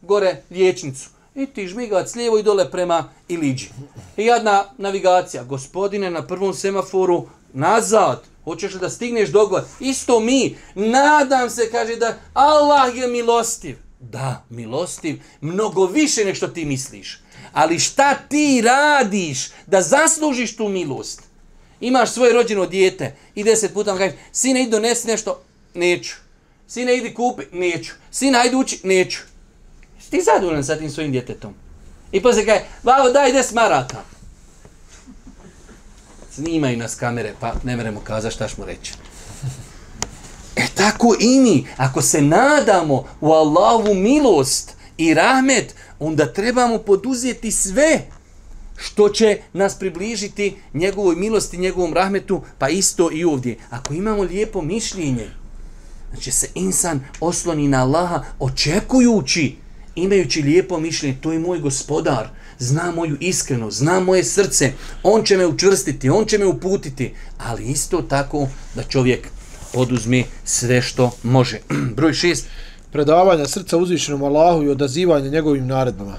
[0.03, 3.68] gore liječnicu i ti žmigavac lijevo i dole prema Iliđi.
[4.16, 9.64] I jedna navigacija, gospodine, na prvom semaforu, nazad, hoćeš li da stigneš dogod?
[9.80, 13.76] Isto mi, nadam se, kaže da Allah je milostiv.
[14.01, 17.20] Da, milostiv, mnogo više nek što ti misliš.
[17.53, 21.22] Ali šta ti radiš da zaslužiš tu milost?
[21.80, 25.43] Imaš svoje rođeno dijete i deset puta vam kažeš, sine, idi donesi nešto,
[25.74, 26.14] neću.
[26.68, 27.93] Sine, idi kupi, neću.
[28.11, 29.18] Sine, ajde uči, neću
[30.11, 31.54] ti zadovoljan sa tim svojim djetetom?
[32.12, 33.96] I poslije kaže, vavo daj 10 maraka.
[36.30, 38.92] Snimaju nas kamere, pa ne meremo kaza šta ćemo reći.
[40.57, 47.52] E tako i mi, ako se nadamo u Allahovu milost i rahmet, onda trebamo poduzeti
[47.52, 48.02] sve
[48.76, 53.59] što će nas približiti njegovoj milosti, njegovom rahmetu, pa isto i ovdje.
[53.70, 55.30] Ako imamo lijepo mišljenje,
[56.11, 59.57] znači se insan osloni na Allaha očekujući
[59.97, 62.28] imajući lijepo mišljenje, to je moj gospodar,
[62.59, 64.72] zna moju iskreno, zna moje srce,
[65.03, 69.28] on će me učvrstiti, on će me uputiti, ali isto tako da čovjek
[69.72, 71.59] poduzme sve što može.
[71.97, 72.47] Broj šest.
[72.92, 76.18] Predavanje srca uzvišenom Allahu i odazivanje njegovim naredbama.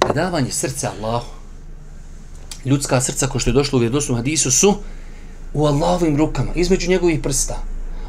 [0.00, 1.26] Predavanje srca Allahu.
[2.64, 4.74] Ljudska srca, ko što je došlo u vjedosnom hadisu, su
[5.54, 7.62] u Allahovim rukama, između njegovih prsta.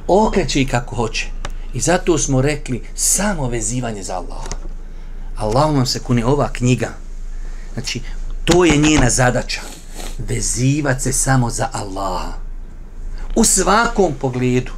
[0.08, 1.28] Okreće i kako hoće.
[1.76, 4.50] I zato smo rekli samo vezivanje za Allaha.
[5.36, 6.90] Allah vam se kuni ova knjiga.
[7.74, 8.02] Znači,
[8.46, 9.62] to je njena zadaća.
[10.18, 12.34] Vezivat se samo za Allaha.
[13.36, 14.72] U svakom pogledu.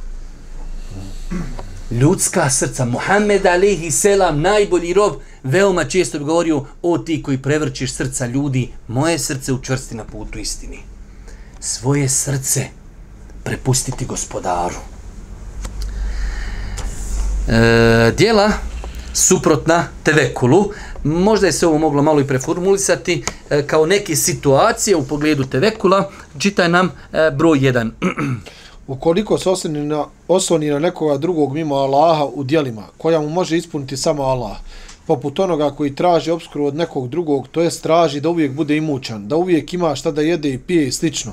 [1.90, 7.92] Ljudska srca, Muhammed alihi selam, najbolji rob, veoma često bi govorio, o ti koji prevrćiš
[7.92, 10.78] srca ljudi, moje srce učvrsti na putu istini.
[11.60, 12.68] Svoje srce
[13.44, 14.97] prepustiti gospodaru
[17.48, 18.50] e, dijela
[19.12, 20.70] suprotna tevekulu.
[21.04, 26.10] Možda je se ovo moglo malo i preformulisati e, kao neke situacije u pogledu tevekula.
[26.38, 27.90] Čitaj nam e, broj 1.
[28.86, 33.56] Ukoliko se osloni na, osloni na nekoga drugog mimo Allaha u dijelima, koja mu može
[33.56, 34.56] ispuniti samo Allah,
[35.08, 39.28] poput onoga koji traži obskru od nekog drugog, to je traži da uvijek bude imućan,
[39.28, 41.32] da uvijek ima šta da jede i pije i slično.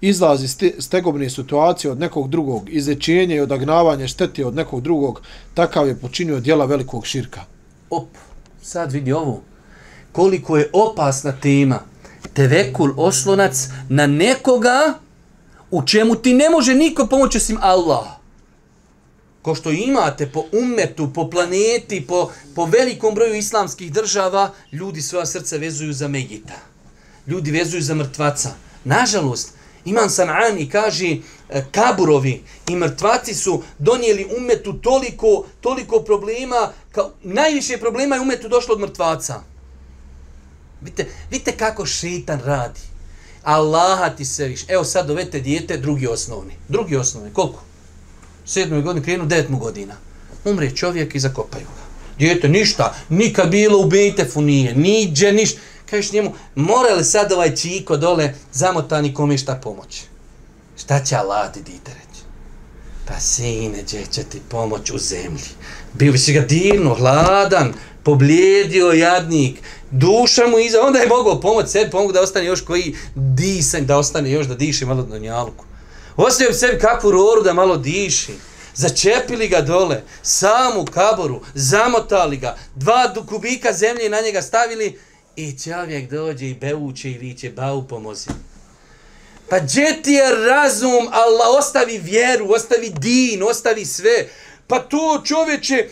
[0.00, 0.48] Izlazi
[0.78, 5.20] stegobne situacije od nekog drugog, izlečenje i odagnavanje štete od nekog drugog,
[5.54, 7.44] takav je počinio dijela velikog širka.
[7.90, 8.08] Op,
[8.62, 9.40] sad vidi ovo.
[10.12, 11.78] Koliko je opasna tema.
[12.34, 14.94] Tevekul oslonac na nekoga
[15.70, 18.21] u čemu ti ne može niko pomoći osim Allah
[19.42, 25.26] ko što imate po umetu, po planeti, po, po velikom broju islamskih država, ljudi svoja
[25.26, 26.58] srca vezuju za Megita.
[27.26, 28.50] Ljudi vezuju za mrtvaca.
[28.84, 29.52] Nažalost,
[29.84, 37.10] Imam San'an i kaže e, kaburovi i mrtvaci su donijeli umetu toliko, toliko problema, kao,
[37.22, 39.42] najviše problema je umetu došlo od mrtvaca.
[40.80, 42.80] Vidite, vidite kako šetan radi.
[43.42, 44.64] Allaha ti se viš.
[44.68, 46.52] Evo sad dovete dijete, drugi osnovni.
[46.68, 47.62] Drugi osnovni, koliko?
[48.44, 49.94] Sedmoj godini krenu, devet mu godina.
[50.44, 51.82] Umre čovjek i zakopaju ga.
[52.18, 55.60] Djete, ništa, nikad bilo u Bejtefu nije, niđe, ništa.
[55.90, 60.02] Kažeš njemu, mora li sad ovaj čiko dole zamotani kome šta pomoć?
[60.78, 62.22] Šta će Allah ti dite reći?
[63.06, 65.48] Pa sine, gdje će ti pomoć u zemlji?
[65.92, 67.72] Bio bi si ga divno, hladan,
[68.02, 69.58] poblijedio jadnik,
[69.90, 73.98] duša mu iza, onda je mogao pomoć sebi, pomogu da ostane još koji disanj, da
[73.98, 75.64] ostane još da diše malo na njalku.
[76.16, 78.32] Ostavio bi sebi kakvu roru da malo diši.
[78.74, 84.98] Začepili ga dole, samu kaboru, zamotali ga, dva kubika zemlje na njega stavili
[85.36, 88.30] i čovjek dođe i beuče i viće, bau pomozi.
[89.50, 94.28] Pa gdje ti je razum, Allah, ostavi vjeru, ostavi din, ostavi sve.
[94.66, 95.88] Pa to čovječe,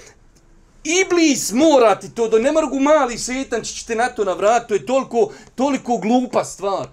[0.85, 4.75] Iblis mora ti to, da ne mogu mali setan, će te na to navrati, to
[4.75, 6.89] je toliko, toliko glupa stvar,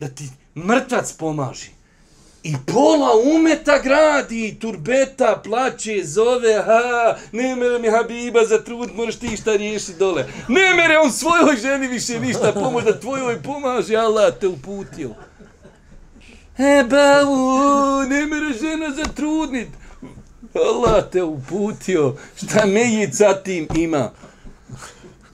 [0.00, 0.24] da ti
[0.54, 1.79] mrtvac pomaži.
[2.42, 9.16] I pola umeta gradi, turbeta, plaće, zove, ha, ne mere mi Habiba za trud, moraš
[9.16, 10.26] ti šta riješi dole.
[10.48, 15.10] Ne mere on svojoj ženi više ništa pomoć, da tvojoj pomaže, Allah te uputio.
[16.58, 19.68] E, bavu, ne mere žena za trudnit.
[20.54, 24.10] Allah te uputio, šta mejica tim ima.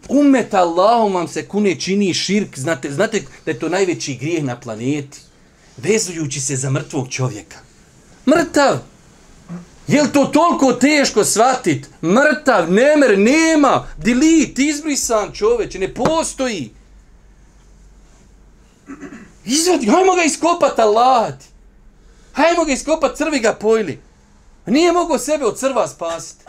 [0.09, 4.61] Umet Allahom vam se kune čini širk, znate, znate da je to najveći grijeh na
[4.61, 5.26] planeti
[5.77, 7.57] vezujući se za mrtvog čovjeka.
[8.27, 8.79] Mrtav!
[9.89, 11.89] Je li to toliko teško shvatit?
[12.03, 16.71] Mrtav, nemer, nema, delete, izbrisan čoveč, ne postoji.
[19.45, 21.35] Izvadi, hajmo ga iskopat Allah.
[22.33, 24.01] Hajmo ga iskopat, crvi ga pojli.
[24.67, 26.45] Nije mogao sebe od crva spasiti.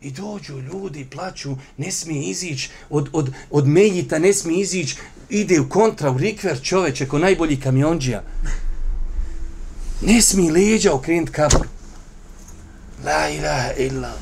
[0.00, 4.96] I dođu ljudi, plaću, ne smije izići od, od, od mejita, ne smije izići
[5.28, 8.22] ide u kontra, u rikver čoveče, ko najbolji kamionđija.
[10.00, 11.66] Ne smije leđa okrenut kabor.
[13.04, 14.12] La ilaha illa.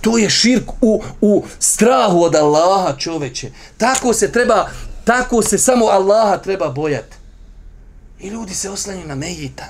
[0.00, 3.50] To je širk u, u strahu od Allaha čoveče.
[3.76, 4.68] Tako se treba,
[5.04, 7.16] tako se samo Allaha treba bojati.
[8.20, 9.64] I ljudi se oslanju na mejita.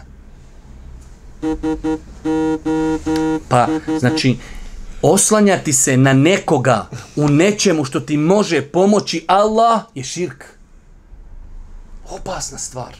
[3.49, 3.69] Pa,
[3.99, 4.37] znači,
[5.03, 10.58] oslanjati se na nekoga u nečemu što ti može pomoći Allah je širk
[12.11, 12.97] opasna stvar.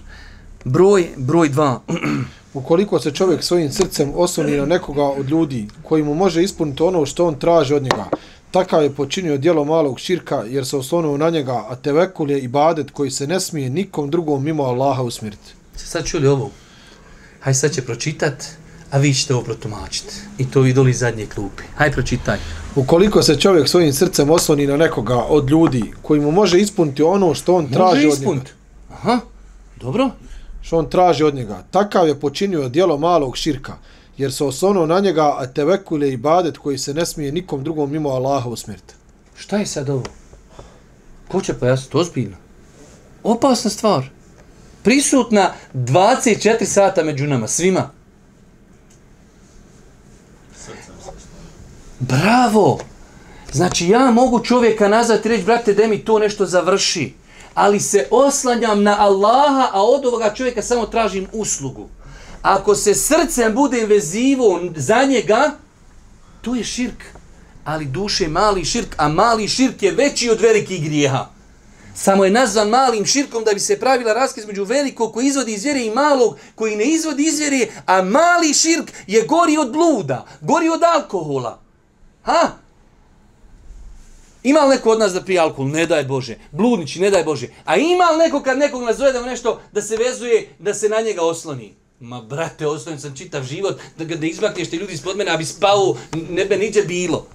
[0.65, 1.81] Broj, broj dva.
[2.55, 7.07] Ukoliko se čovjek svojim srcem osloni na nekoga od ljudi koji mu može ispuniti ono
[7.07, 8.05] što on traži od njega,
[8.51, 12.91] takav je počinio dijelo malog širka jer se oslonuo na njega, a tevekul je ibadet
[12.91, 15.53] koji se ne smije nikom drugom mimo Allaha usmjeriti.
[15.77, 16.51] Se sad čuli ovo?
[17.41, 18.45] Haj sad će pročitat,
[18.91, 20.15] a vi ćete ovo protumačiti.
[20.39, 21.63] I to idoli zadnje klupi.
[21.77, 22.39] Haj pročitaj.
[22.77, 27.35] Ukoliko se čovjek svojim srcem osloni na nekoga od ljudi koji mu može ispuniti ono
[27.35, 28.58] što on traži od njega.
[28.99, 29.21] Aha,
[29.77, 30.11] dobro.
[30.63, 31.63] Što on traži od njega.
[31.71, 33.77] Takav je počinio dijelo malog širka,
[34.17, 37.91] jer se osnovno na njega a tevekule i badet koji se ne smije nikom drugom
[37.91, 38.95] mimo Allaha usmjeriti.
[39.37, 40.05] Šta je sad ovo?
[41.29, 41.97] Ko će pojasniti?
[41.97, 42.37] Ozbiljno.
[43.23, 44.05] Opasna stvar.
[44.83, 47.91] Prisutna 24 sata među nama, svima.
[51.99, 52.79] Bravo!
[53.53, 57.15] Znači ja mogu čovjeka nazvati i reći, brate, da mi to nešto završi
[57.59, 61.89] ali se oslanjam na Allaha, a od ovoga čovjeka samo tražim uslugu.
[62.43, 65.51] Ako se srcem bude vezivo za njega,
[66.43, 67.05] to je širk.
[67.65, 71.27] Ali duše mali širk, a mali širk je veći od velikih grijeha.
[71.95, 75.65] Samo je nazvan malim širkom da bi se pravila raskaz između velikog koji izvodi iz
[75.65, 80.27] vjere i malog koji ne izvodi iz vjere, a mali širk je gori od bluda,
[80.41, 81.59] gori od alkohola.
[82.23, 82.51] Ha?
[84.43, 85.71] Ima li neko od nas da pije alkohol?
[85.71, 86.37] Ne daj Bože.
[86.53, 87.49] Bludnići, ne daj Bože.
[87.65, 91.01] A ima li neko kad nekog nazove da nešto da se vezuje, da se na
[91.01, 91.75] njega osloni?
[92.01, 95.37] Ma brate, oslonim sam čitav život, da ga da izmakneš te ljudi ispod mene, a
[95.37, 95.97] bi spao,
[96.31, 97.27] ne bi niđe bilo.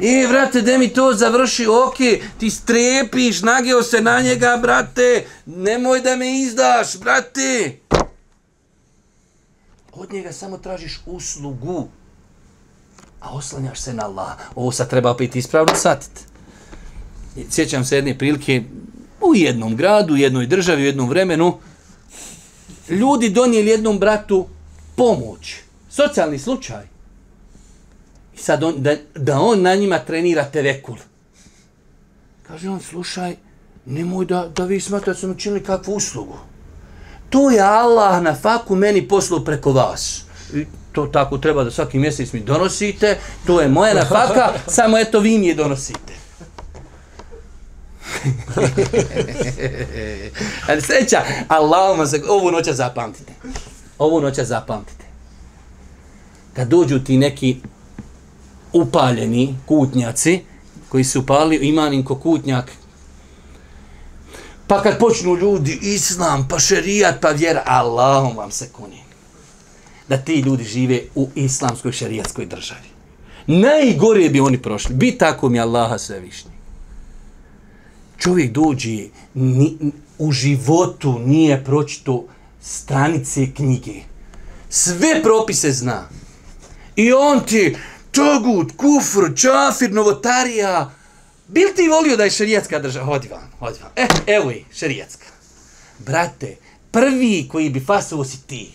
[0.00, 1.96] E, vrate, de mi to završi, ok,
[2.38, 7.78] ti strepiš, nageo se na njega, brate, nemoj da me izdaš, brate.
[9.92, 11.88] Od njega samo tražiš uslugu
[13.26, 14.36] a oslanjaš se na Allah.
[14.54, 16.20] Ovo sad treba opet ispravno satiti.
[17.50, 18.62] Sjećam se jedne prilike
[19.20, 21.58] u jednom gradu, u jednoj državi, u jednom vremenu,
[22.88, 24.46] ljudi donijeli jednom bratu
[24.96, 25.54] pomoć.
[25.90, 26.84] Socijalni slučaj.
[28.34, 30.96] I sad on, da, da on na njima trenira tevekul.
[32.42, 33.36] Kaže on, slušaj,
[33.86, 36.38] nemoj da, da vi smatrate da sam učinili kakvu uslugu.
[37.30, 40.24] To je Allah na faku meni poslao preko vas.
[40.54, 40.66] I
[40.96, 45.38] to tako treba da svaki mjesec mi donosite, to je moja nafaka, samo eto vi
[45.38, 46.12] mi je donosite.
[50.68, 53.32] Ali sreća, Allahuma se, ovu noća zapamtite.
[53.98, 55.04] Ovu noća zapamtite.
[56.54, 57.56] Kad dođu ti neki
[58.72, 60.40] upaljeni kutnjaci,
[60.88, 62.72] koji su upali imanin ko kutnjak.
[64.66, 69.05] Pa kad počnu ljudi, islam, pa šerijat, pa vjera, Allahom vam se kuni.
[70.08, 72.88] Da ti ljudi žive u islamskoj šerijatskoj državi.
[73.46, 74.94] Najgore bi oni prošli.
[74.94, 76.50] Bi tako mi Allaha svevišnji.
[78.18, 79.76] Čovjek dođe, ni,
[80.18, 82.24] u životu nije pročito
[82.60, 83.94] stranice knjige.
[84.70, 86.08] Sve propise zna.
[86.96, 87.76] I on ti,
[88.12, 90.90] čogut, kufr, čafir, novotarija,
[91.48, 93.06] bil ti volio da je šerijatska država?
[93.06, 93.92] Hodi vam, hodi vam.
[93.96, 95.26] E, eh, evo je, šerijatska.
[95.98, 96.56] Brate,
[96.90, 98.72] prvi koji bi fasovo si ti.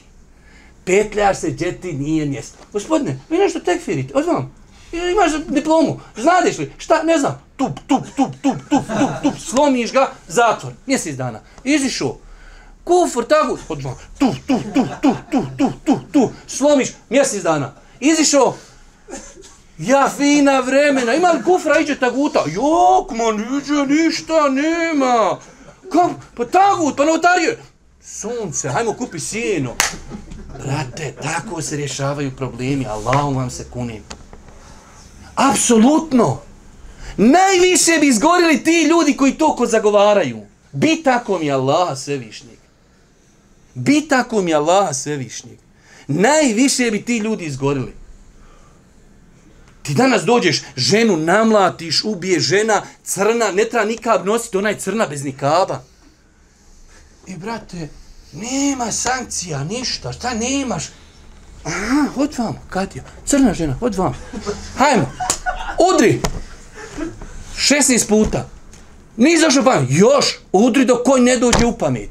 [0.86, 2.58] Petljaš se, gdje ti nije mjesto.
[2.74, 4.48] Gospodine, vi nešto tekfirite, hodi.
[4.92, 9.94] Imaš diplomu, znadeš li, šta, ne znam, tup, tup, tup, tup, tup, tup, tup, slomiš
[9.94, 11.40] ga, zatvor, mjesec dana.
[11.64, 12.18] Izišao,
[12.84, 17.74] kufr, tagu, odmah, tu, tu, tu, tu, tu, tu, tu, tu, slomiš, mjesec dana.
[18.00, 18.56] Izišao,
[19.78, 25.38] ja fina vremena, ima li kufra, iđe taguta, jok, man, iđe, ništa, nema.
[25.92, 27.60] Kom, pa tagut, pa notarije,
[28.04, 29.76] sunce, hajmo kupi sjeno.
[30.64, 34.04] Brate, tako se rješavaju problemi, Allahom vam se kunim.
[35.36, 36.42] Apsolutno.
[37.18, 40.42] Najviše bi izgorili ti ljudi koji to ko zagovaraju.
[40.72, 42.58] Bi tako mi Allah svevišnjeg.
[43.74, 45.58] Bi tako mi Allah svevišnjeg.
[46.08, 47.94] Najviše bi ti ljudi izgorili.
[49.84, 55.08] Ti danas dođeš, ženu namlatiš, ubije žena, crna, ne treba nikab nositi, ona je crna
[55.08, 55.84] bez nikaba.
[57.32, 57.90] I brate,
[58.34, 60.84] nema sankcija, ništa, šta nemaš?
[61.64, 64.14] Aha, hod vam, Katja, crna žena, hod vam.
[64.78, 65.12] Hajmo,
[65.94, 66.22] udri.
[67.56, 68.50] 16 puta.
[69.18, 69.90] Nije zašao pamet.
[69.90, 72.10] Još, udri dok konj ne dođe u pamet.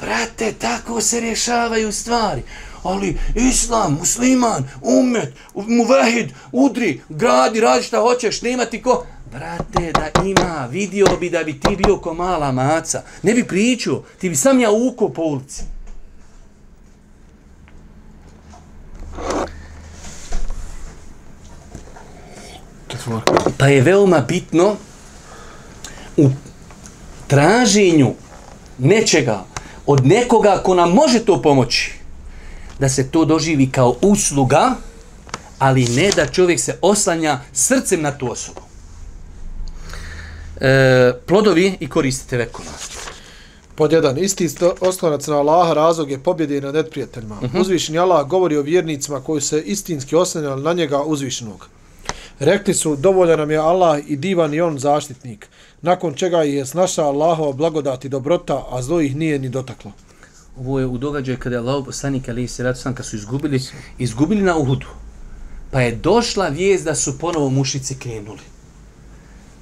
[0.00, 2.42] Brate, tako se rješavaju stvari.
[2.86, 9.06] Ali islam, musliman, umet, muvahid, udri, gradi, radi šta hoćeš, nema ti ko...
[9.32, 13.02] Brate, da ima, vidio bi da bi ti bio ko mala maca.
[13.22, 15.62] Ne bi pričao, ti bi sam ja uko po ulici.
[23.58, 24.76] Pa je veoma bitno
[26.16, 26.30] u
[27.26, 28.14] traženju
[28.78, 29.44] nečega
[29.86, 31.95] od nekoga ko nam može to pomoći
[32.78, 34.74] da se to doživi kao usluga,
[35.58, 38.60] ali ne da čovjek se oslanja srcem na tu osobu.
[40.60, 42.72] E, plodovi i koristite vekova.
[43.74, 44.48] Pod jedan, isti
[44.80, 47.34] oslonac na Allaha razlog je pobjede nad neprijateljima.
[47.34, 47.56] Uh mhm.
[47.56, 47.60] -huh.
[47.60, 51.68] Uzvišeni Allah govori o vjernicima koji se istinski oslanjali na njega uzvišenog.
[52.38, 55.48] Rekli su, dovoljan nam je Allah i divan i on zaštitnik,
[55.82, 59.92] nakon čega je snaša Allahova blagodat i dobrota, a zlo ih nije ni dotaklo.
[60.60, 63.60] Ovo je u događaju kada je Allah poslanik Ali se ratu sam kad su izgubili,
[63.98, 64.86] izgubili na Uhudu.
[65.70, 68.40] Pa je došla vijest da su ponovo mušici krenuli.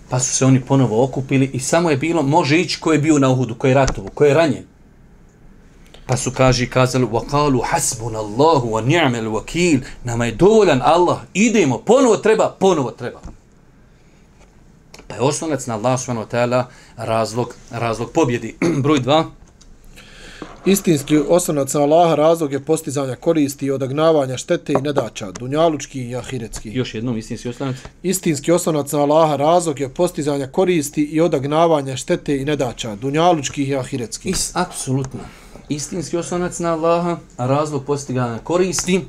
[0.09, 3.19] Pa su se oni ponovo okupili i samo je bilo, može ići ko je bio
[3.19, 4.65] na Uhudu, ko je ratovo, ko je ranjen.
[6.07, 9.81] Pa su kaži kazali وَقَالُوا حَسْبُنَ اللَّهُ وَنِعْمَ ni'mal.
[10.05, 11.19] Nama je dovoljan Allah.
[11.35, 13.21] Idemo, ponovo treba, ponovo treba.
[15.09, 16.65] Pa je osnovac na Allah subhanahu wa ta'ala
[16.97, 18.57] razlog, razlog pobjedi.
[18.85, 19.25] Broj 2.
[20.67, 26.17] Istinski osnovac na Allaha razlog je postizanja koristi i odagnavanja štete i nedača, dunjalučki i
[26.17, 26.71] ahiretski.
[26.73, 27.77] Još jednom, istinski osnovac.
[28.03, 33.77] Istinski osnovac na Allaha razlog je postizanja koristi i odagnavanja štete i nedača, dunjalučki i
[33.77, 34.29] ahiretski.
[34.29, 35.21] Is, apsolutno
[35.69, 39.01] istinski osnovac na Allaha, razlog postiganja koristi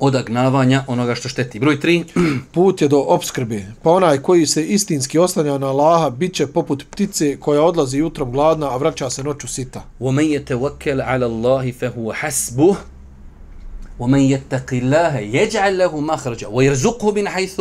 [0.00, 1.58] od agnavanja onoga što šteti.
[1.58, 2.04] Broj 3.
[2.54, 3.64] Put je do obskrbe.
[3.82, 8.32] Pa onaj koji se istinski oslanja na Allaha, bit će poput ptice koja odlazi jutrom
[8.32, 9.84] gladna, a vraća se noću sita.
[10.00, 12.76] وَمَنْ يَتَوَكَّلْ عَلَى اللَّهِ فَهُوَ حَسْبُهُ
[13.98, 17.60] وَمَنْ يَتَّقِ اللَّهَ يَجْعَلْ لَهُ مَخْرَجَ وَيَرْزُقْهُ بِنْ حَيْثُ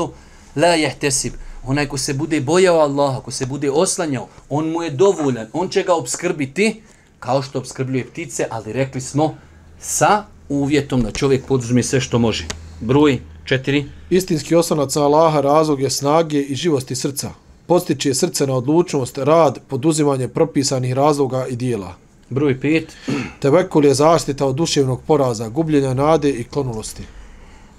[0.56, 1.32] لَا يَحْتَسِبُ
[1.64, 5.70] Onaj ko se bude bojao Allaha, ko se bude oslanjao, on mu je dovoljan, on
[5.70, 6.82] će ga obskrbiti,
[7.20, 9.36] kao što obskrbljuje ptice, ali rekli smo
[9.80, 12.45] sa uvjetom da čovjek poduzme sve što može.
[12.81, 13.85] Broj četiri.
[14.11, 17.31] Istinski osanac Allaha razlog je snage i živosti srca.
[17.67, 21.95] Postiče srce na odlučnost, rad, poduzimanje propisanih razloga i dijela.
[22.31, 22.97] Broj pet.
[23.41, 27.03] Tevekul je zaštita od duševnog poraza, gubljenja nade i klonulosti.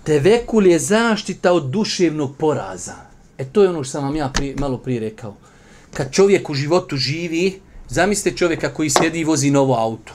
[0.03, 2.95] Tevekul je zaštita od duševnog poraza.
[3.37, 5.35] E to je ono što sam vam ja prije, malo prije rekao.
[5.93, 7.59] Kad čovjek u životu živi,
[7.89, 10.13] Zamislite čovjeka koji sjedi i vozi novo auto.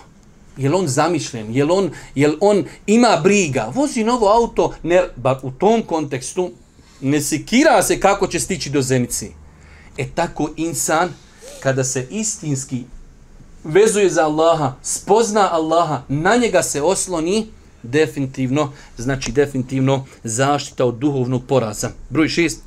[0.56, 1.56] Je on zamišljen?
[1.56, 3.72] Je on, jel on ima briga?
[3.74, 6.50] Vozi novo auto, ne, bar u tom kontekstu
[7.00, 9.30] ne sekira se kako će stići do zenici.
[9.98, 11.08] E tako insan,
[11.60, 12.84] kada se istinski
[13.64, 17.46] vezuje za Allaha, spozna Allaha, na njega se osloni,
[17.82, 21.90] definitivno, znači definitivno zaštita od duhovnog poraza.
[22.10, 22.60] Broj šest.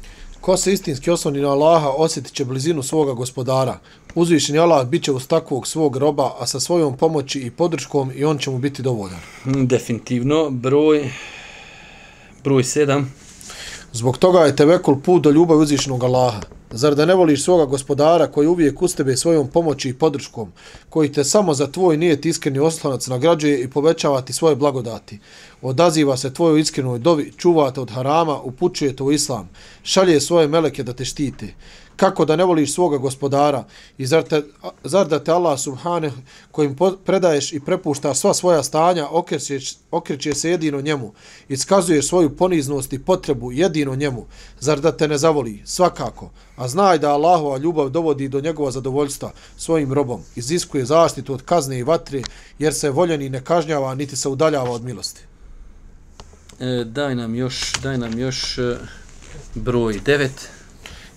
[0.43, 3.79] Ko se istinski osloni na Allaha, osjetit će blizinu svoga gospodara.
[4.15, 8.25] Uzvišeni Allah bit će uz takvog svog roba, a sa svojom pomoći i podrškom i
[8.25, 9.19] on će mu biti dovoljan.
[9.45, 10.49] Mm, Definitivno.
[10.49, 11.11] Broj...
[12.43, 13.13] Broj sedam.
[13.91, 16.41] Zbog toga je tevekul put do ljubavi uzvišenog Allaha.
[16.75, 20.51] Zar da ne voliš svoga gospodara koji uvijek uz tebe svojom pomoći i podrškom,
[20.89, 25.19] koji te samo za tvoj nijet iskreni oslonac nagrađuje i povećava ti svoje blagodati.
[25.61, 29.49] Odaziva se tvojoj iskrenoj dovi, čuva te od harama, upućuje te u islam,
[29.83, 31.53] šalje svoje meleke da te štite
[31.95, 33.65] kako da ne voliš svoga gospodara?
[33.97, 34.43] I zar, te,
[34.83, 36.11] zar da te Allah subhane
[36.51, 36.75] kojim
[37.05, 39.59] predaješ i prepušta sva svoja stanja okreće,
[39.91, 41.13] okreće se jedino njemu
[41.49, 44.25] iskazuješ svoju poniznost i potrebu jedino njemu?
[44.59, 45.61] Zar da te ne zavoli?
[45.65, 46.29] Svakako.
[46.55, 50.21] A znaj da Allahova ljubav dovodi do njegova zadovoljstva svojim robom.
[50.35, 52.21] Iziskuje zaštitu od kazne i vatre
[52.59, 55.21] jer se voljeni ne kažnjava niti se udaljava od milosti.
[56.59, 58.77] E, daj nam još daj nam još e,
[59.55, 60.29] broj 9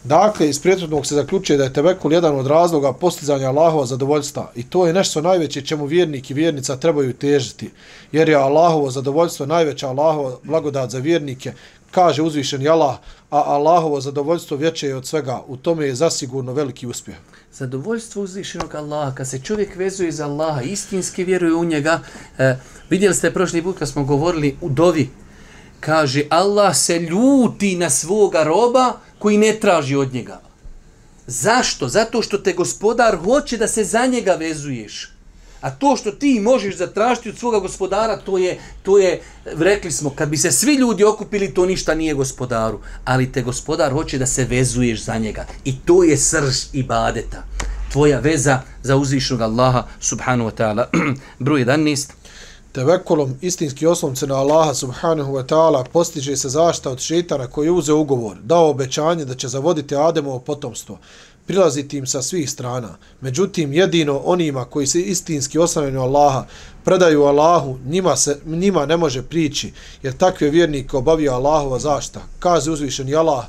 [0.06, 4.62] Dakle, iz prijetrodnog se zaključuje da je tevekul jedan od razloga postizanja Allahova zadovoljstva i
[4.62, 7.70] to je nešto najveće čemu vjernik i vjernica trebaju težiti,
[8.12, 11.52] jer je Allahovo zadovoljstvo najveća Allahova blagodat za vjernike,
[11.90, 12.96] kaže uzvišeni Allah,
[13.30, 17.16] a Allahovo zadovoljstvo vječe je od svega, u tome je zasigurno veliki uspjeh.
[17.52, 22.00] Zadovoljstvo uzvišenog Allaha, kad se čovjek vezuje za Allaha, istinski vjeruje u njega,
[22.38, 22.56] e,
[22.90, 25.10] vidjeli ste prošli put kad smo govorili u dovi,
[25.80, 28.92] kaže Allah se ljuti na svoga roba,
[29.26, 30.40] koji ne traži od njega.
[31.26, 31.88] Zašto?
[31.88, 35.10] Zato što te gospodar hoće da se za njega vezuješ.
[35.60, 40.10] A to što ti možeš zatražiti od svoga gospodara, to je, to je, rekli smo,
[40.10, 42.78] kad bi se svi ljudi okupili, to ništa nije gospodaru.
[43.04, 45.46] Ali te gospodar hoće da se vezuješ za njega.
[45.64, 47.42] I to je srž ibadeta.
[47.92, 50.86] Tvoja veza za uzvišnog Allaha, subhanu wa ta'ala.
[51.46, 52.10] Broj 11.
[52.76, 57.92] Tevekulom istinski oslonce na Allaha subhanahu wa ta'ala postiže se zašta od šeitana koji uze
[57.92, 60.98] ugovor, dao obećanje da će zavoditi Ademovo potomstvo,
[61.46, 62.96] prilaziti im sa svih strana.
[63.20, 66.44] Međutim, jedino onima koji se istinski oslanjaju Allaha,
[66.84, 69.72] predaju Allahu, njima, se, njima ne može prići,
[70.02, 72.20] jer takve vjernike obavio Allahova zašta.
[72.38, 73.44] Kaze uzvišeni Allah,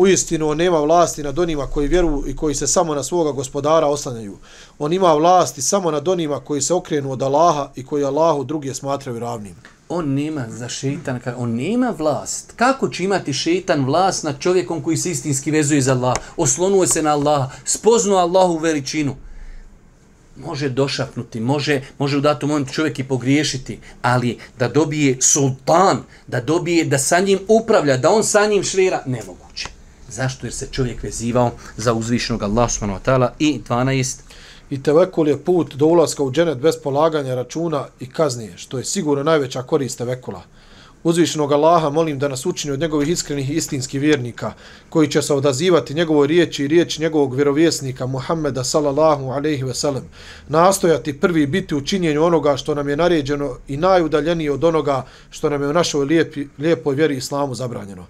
[0.00, 3.32] U istinu on nema vlasti nad onima koji vjeruju i koji se samo na svoga
[3.32, 4.38] gospodara oslanjaju.
[4.78, 8.74] On ima vlasti samo nad onima koji se okrenu od Allaha i koji Allahu druge
[8.74, 9.54] smatraju ravnim.
[9.88, 12.52] On nema za šeitan, on nema vlast.
[12.56, 16.16] Kako će imati šeitan vlast nad čovjekom koji se istinski vezuje za Allah?
[16.36, 19.16] Oslonuje se na Allaha, spoznu Allahu veličinu.
[20.36, 26.40] Može došapnuti, može, može u datom momentu čovjek i pogriješiti, ali da dobije sultan, da
[26.40, 29.79] dobije da sa njim upravlja, da on sa njim švira, nemoguće.
[30.10, 30.46] Zašto?
[30.46, 34.18] Jer se čovjek vezivao za uzvišenog Allah subhanahu wa ta'ala i 12.
[34.70, 38.84] I tevekul je put do ulaska u dženet bez polaganja računa i kaznije, što je
[38.84, 40.42] sigurno najveća korist tevekula.
[41.02, 44.52] Uzvišenog Allaha molim da nas učini od njegovih iskrenih istinskih vjernika,
[44.88, 50.04] koji će se odazivati njegovoj riječi i riječi njegovog vjerovjesnika Muhammeda sallallahu alaihi ve sellem,
[50.48, 55.50] nastojati prvi biti u činjenju onoga što nam je naređeno i najudaljeniji od onoga što
[55.50, 58.06] nam je u našoj lijepi, lijepoj vjeri islamu zabranjeno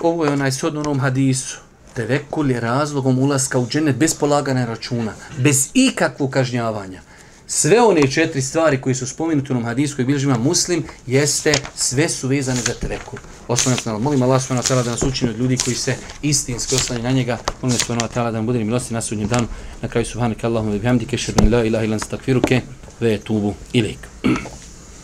[0.00, 1.58] ovo je onaj sod onom hadisu.
[1.94, 7.02] Tevekul je razlogom ulaska u džennet bez polagane računa, bez ikakvog kažnjavanja.
[7.46, 12.08] Sve one četiri stvari koji su spomenuti u onom hadisu koji bilježima muslim, jeste, sve
[12.08, 13.18] su vezane za tevekul.
[13.48, 17.04] Osnovno se molim Allah subhanahu ta'ala da nas učini od ljudi koji se istinski oslanjaju
[17.04, 17.38] na njega.
[17.62, 19.46] Molim Allah subhanahu wa ta'ala da nam bude milosti na sudnjem danu.
[19.82, 22.60] Na kraju subhanaka Allahumma bihamdike, šedun la ilaha ilan stakfiruke,
[23.00, 23.98] ve tubu ilik.